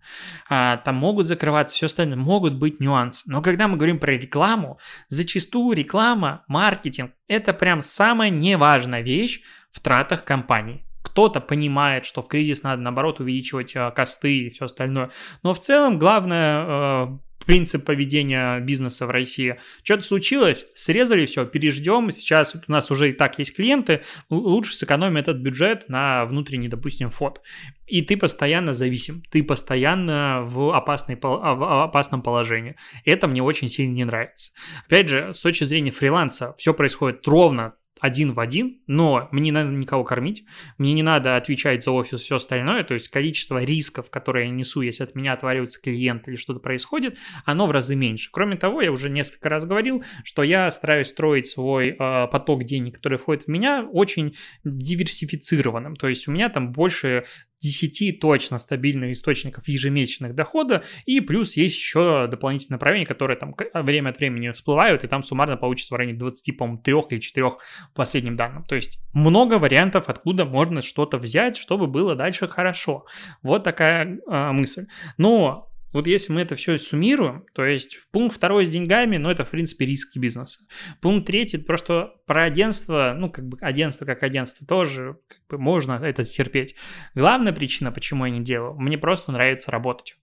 А, 0.49 0.75
там 0.83 0.95
могут 0.95 1.27
закрываться 1.27 1.77
все 1.77 1.85
остальное, 1.85 2.17
могут 2.17 2.55
быть 2.55 2.81
нюансы. 2.81 3.23
Но 3.25 3.41
когда 3.41 3.69
мы 3.69 3.77
говорим 3.77 3.99
про 3.99 4.17
рекламу, 4.17 4.79
зачастую 5.07 5.77
реклама, 5.77 6.43
маркетинг– 6.49 7.13
это 7.29 7.53
прям 7.53 7.81
самая 7.81 8.29
неважная 8.29 9.01
вещь 9.01 9.41
в 9.71 9.79
тратах 9.79 10.25
компании. 10.25 10.83
Кто-то 11.03 11.39
понимает, 11.39 12.05
что 12.05 12.21
в 12.21 12.27
кризис 12.27 12.63
надо, 12.63 12.81
наоборот, 12.81 13.21
увеличивать 13.21 13.77
э, 13.77 13.91
косты 13.91 14.39
и 14.39 14.49
все 14.49 14.65
остальное. 14.65 15.09
Но 15.41 15.53
в 15.53 15.59
целом 15.59 15.99
главное 15.99 16.65
э, 16.65 17.19
принцип 17.49 17.83
поведения 17.83 18.59
бизнеса 18.59 19.07
в 19.07 19.09
России. 19.09 19.57
Что-то 19.81 20.03
случилось, 20.03 20.67
срезали 20.75 21.25
все, 21.25 21.47
переждем, 21.47 22.11
сейчас 22.11 22.53
у 22.55 22.71
нас 22.71 22.91
уже 22.91 23.09
и 23.09 23.11
так 23.11 23.39
есть 23.39 23.55
клиенты, 23.55 24.03
лучше 24.29 24.75
сэкономим 24.75 25.17
этот 25.17 25.37
бюджет 25.37 25.89
на 25.89 26.25
внутренний, 26.25 26.67
допустим, 26.67 27.09
фот. 27.09 27.41
И 27.87 28.03
ты 28.03 28.17
постоянно 28.17 28.71
зависим, 28.71 29.23
ты 29.31 29.41
постоянно 29.41 30.43
в, 30.43 30.75
опасной, 30.75 31.17
а, 31.23 31.55
в 31.55 31.83
опасном 31.85 32.21
положении. 32.21 32.75
Это 33.03 33.27
мне 33.27 33.41
очень 33.41 33.67
сильно 33.67 33.95
не 33.95 34.05
нравится. 34.05 34.51
Опять 34.85 35.09
же, 35.09 35.33
с 35.33 35.41
точки 35.41 35.63
зрения 35.63 35.89
фриланса, 35.89 36.53
все 36.55 36.75
происходит 36.75 37.27
ровно 37.27 37.73
один 37.99 38.33
в 38.33 38.39
один, 38.39 38.81
но 38.87 39.27
мне 39.31 39.43
не 39.43 39.51
надо 39.51 39.69
никого 39.71 40.03
кормить, 40.03 40.45
мне 40.77 40.93
не 40.93 41.03
надо 41.03 41.35
отвечать 41.35 41.83
за 41.83 41.91
офис 41.91 42.21
и 42.21 42.23
все 42.23 42.35
остальное, 42.37 42.83
то 42.83 42.93
есть 42.93 43.09
количество 43.09 43.63
рисков, 43.63 44.09
которые 44.09 44.47
я 44.47 44.51
несу, 44.51 44.81
если 44.81 45.03
от 45.03 45.15
меня 45.15 45.33
отваливается 45.33 45.81
клиент 45.81 46.27
или 46.27 46.35
что-то 46.35 46.59
происходит, 46.59 47.17
оно 47.45 47.67
в 47.67 47.71
разы 47.71 47.95
меньше. 47.95 48.29
Кроме 48.31 48.55
того, 48.55 48.81
я 48.81 48.91
уже 48.91 49.09
несколько 49.09 49.49
раз 49.49 49.65
говорил, 49.65 50.03
что 50.23 50.43
я 50.43 50.71
стараюсь 50.71 51.07
строить 51.07 51.47
свой 51.47 51.89
э, 51.89 51.95
поток 52.27 52.63
денег, 52.63 52.95
который 52.95 53.17
входит 53.17 53.43
в 53.43 53.47
меня, 53.47 53.87
очень 53.91 54.35
диверсифицированным, 54.63 55.95
то 55.95 56.07
есть 56.07 56.27
у 56.27 56.31
меня 56.31 56.49
там 56.49 56.71
больше 56.71 57.25
10 57.61 58.19
точно 58.19 58.59
стабильных 58.59 59.11
источников 59.11 59.67
ежемесячных 59.67 60.35
дохода, 60.35 60.83
и 61.05 61.19
плюс 61.21 61.57
есть 61.57 61.75
еще 61.75 62.27
дополнительные 62.27 62.75
направления, 62.75 63.05
которые 63.05 63.37
там 63.37 63.55
время 63.73 64.09
от 64.09 64.17
времени 64.17 64.49
всплывают, 64.51 65.03
и 65.03 65.07
там 65.07 65.23
суммарно 65.23 65.57
получится 65.57 65.93
в 65.93 65.97
районе 65.97 66.17
20, 66.17 66.57
по-моему, 66.57 66.81
3 66.81 66.93
или 67.11 67.19
4 67.19 67.51
последним 67.95 68.35
данным. 68.35 68.63
То 68.65 68.75
есть 68.75 68.99
много 69.13 69.55
вариантов, 69.55 70.09
откуда 70.09 70.45
можно 70.45 70.81
что-то 70.81 71.17
взять, 71.17 71.57
чтобы 71.57 71.87
было 71.87 72.15
дальше 72.15 72.47
хорошо. 72.47 73.05
Вот 73.43 73.63
такая 73.63 74.19
э, 74.27 74.51
мысль. 74.51 74.87
Но 75.17 75.68
вот 75.91 76.07
если 76.07 76.33
мы 76.33 76.41
это 76.41 76.55
все 76.55 76.77
суммируем, 76.77 77.45
то 77.53 77.65
есть 77.65 77.99
пункт 78.11 78.35
второй 78.35 78.65
с 78.65 78.69
деньгами, 78.69 79.17
ну 79.17 79.29
это 79.29 79.43
в 79.43 79.49
принципе 79.49 79.85
риски 79.85 80.19
бизнеса. 80.19 80.59
Пункт 81.01 81.27
третий, 81.27 81.57
просто 81.57 82.13
про 82.25 82.43
агентство, 82.43 83.15
ну 83.17 83.31
как 83.31 83.47
бы 83.47 83.57
агентство 83.61 84.05
как 84.05 84.23
агентство 84.23 84.65
тоже 84.67 85.17
как 85.27 85.39
бы 85.49 85.57
можно 85.57 85.93
это 85.93 86.23
терпеть. 86.23 86.75
Главная 87.15 87.53
причина, 87.53 87.91
почему 87.91 88.25
я 88.25 88.31
не 88.31 88.41
делаю, 88.41 88.75
мне 88.75 88.97
просто 88.97 89.31
нравится 89.31 89.71
работать. 89.71 90.15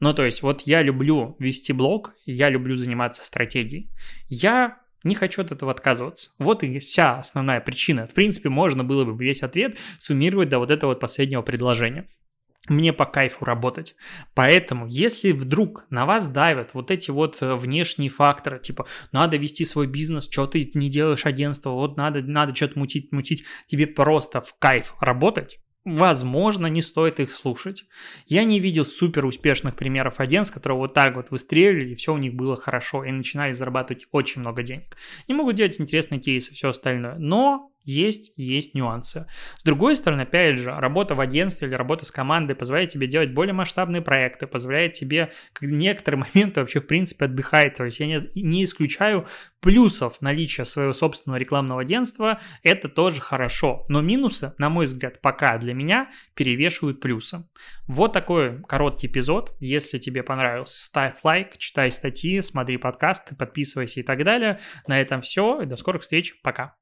Ну, 0.00 0.14
то 0.14 0.24
есть, 0.24 0.42
вот 0.42 0.62
я 0.62 0.82
люблю 0.82 1.36
вести 1.38 1.72
блог, 1.72 2.14
я 2.24 2.48
люблю 2.48 2.76
заниматься 2.76 3.24
стратегией. 3.24 3.90
Я 4.28 4.78
не 5.04 5.14
хочу 5.14 5.42
от 5.42 5.52
этого 5.52 5.70
отказываться. 5.70 6.30
Вот 6.38 6.62
и 6.62 6.78
вся 6.78 7.18
основная 7.18 7.60
причина. 7.60 8.06
В 8.06 8.14
принципе, 8.14 8.48
можно 8.48 8.82
было 8.84 9.04
бы 9.04 9.24
весь 9.24 9.42
ответ 9.42 9.76
суммировать 9.98 10.48
до 10.48 10.58
вот 10.58 10.70
этого 10.70 10.90
вот 10.90 11.00
последнего 11.00 11.42
предложения 11.42 12.08
мне 12.68 12.92
по 12.92 13.04
кайфу 13.04 13.44
работать. 13.44 13.96
Поэтому, 14.34 14.86
если 14.86 15.32
вдруг 15.32 15.86
на 15.90 16.06
вас 16.06 16.28
давят 16.28 16.74
вот 16.74 16.90
эти 16.90 17.10
вот 17.10 17.38
э, 17.40 17.54
внешние 17.54 18.10
факторы, 18.10 18.58
типа, 18.58 18.86
надо 19.12 19.36
вести 19.36 19.64
свой 19.64 19.86
бизнес, 19.86 20.28
что 20.30 20.46
ты 20.46 20.70
не 20.74 20.88
делаешь 20.88 21.26
агентство, 21.26 21.70
вот 21.70 21.96
надо, 21.96 22.22
надо 22.22 22.54
что-то 22.54 22.78
мутить, 22.78 23.12
мутить, 23.12 23.44
тебе 23.66 23.86
просто 23.86 24.40
в 24.40 24.54
кайф 24.58 24.94
работать, 25.00 25.58
Возможно, 25.84 26.66
не 26.66 26.82
стоит 26.82 27.18
их 27.18 27.32
слушать. 27.32 27.86
Я 28.26 28.44
не 28.44 28.60
видел 28.60 28.84
супер 28.84 29.24
успешных 29.24 29.74
примеров 29.74 30.20
агентств, 30.20 30.52
которые 30.52 30.78
вот 30.78 30.92
так 30.92 31.16
вот 31.16 31.30
выстреливали, 31.30 31.92
и 31.92 31.94
все 31.94 32.12
у 32.12 32.18
них 32.18 32.34
было 32.34 32.56
хорошо, 32.56 33.04
и 33.04 33.10
начинали 33.10 33.52
зарабатывать 33.52 34.06
очень 34.12 34.42
много 34.42 34.62
денег. 34.62 34.98
Не 35.28 35.34
могут 35.34 35.56
делать 35.56 35.80
интересные 35.80 36.20
кейсы, 36.20 36.52
все 36.52 36.68
остальное. 36.68 37.14
Но 37.18 37.72
есть, 37.84 38.32
есть 38.36 38.74
нюансы. 38.74 39.26
С 39.56 39.64
другой 39.64 39.96
стороны, 39.96 40.22
опять 40.22 40.58
же, 40.58 40.70
работа 40.70 41.14
в 41.14 41.20
агентстве 41.20 41.68
или 41.68 41.74
работа 41.74 42.04
с 42.04 42.10
командой 42.10 42.54
позволяет 42.54 42.90
тебе 42.90 43.06
делать 43.06 43.32
более 43.32 43.54
масштабные 43.54 44.02
проекты, 44.02 44.46
позволяет 44.46 44.92
тебе 44.92 45.32
некоторые 45.60 46.24
моменты 46.34 46.60
вообще 46.60 46.80
в 46.80 46.86
принципе 46.86 47.26
отдыхать. 47.26 47.74
То 47.74 47.84
есть 47.84 48.00
я 48.00 48.06
не, 48.06 48.30
не 48.34 48.64
исключаю 48.64 49.26
плюсов 49.60 50.20
наличия 50.20 50.64
своего 50.64 50.92
собственного 50.92 51.38
рекламного 51.38 51.80
агентства, 51.80 52.40
это 52.62 52.88
тоже 52.88 53.20
хорошо. 53.20 53.84
Но 53.88 54.00
минусы, 54.00 54.54
на 54.58 54.68
мой 54.68 54.84
взгляд, 54.84 55.20
пока 55.20 55.58
для 55.58 55.74
меня 55.74 56.10
перевешивают 56.34 57.00
плюсы. 57.00 57.44
Вот 57.86 58.12
такой 58.12 58.62
короткий 58.62 59.06
эпизод. 59.06 59.56
Если 59.60 59.98
тебе 59.98 60.22
понравился, 60.22 60.84
ставь 60.84 61.14
лайк, 61.22 61.56
читай 61.58 61.90
статьи, 61.90 62.40
смотри 62.40 62.76
подкасты, 62.76 63.34
подписывайся 63.34 64.00
и 64.00 64.02
так 64.02 64.24
далее. 64.24 64.60
На 64.86 65.00
этом 65.00 65.22
все. 65.22 65.64
До 65.64 65.76
скорых 65.76 66.02
встреч. 66.02 66.40
Пока. 66.42 66.76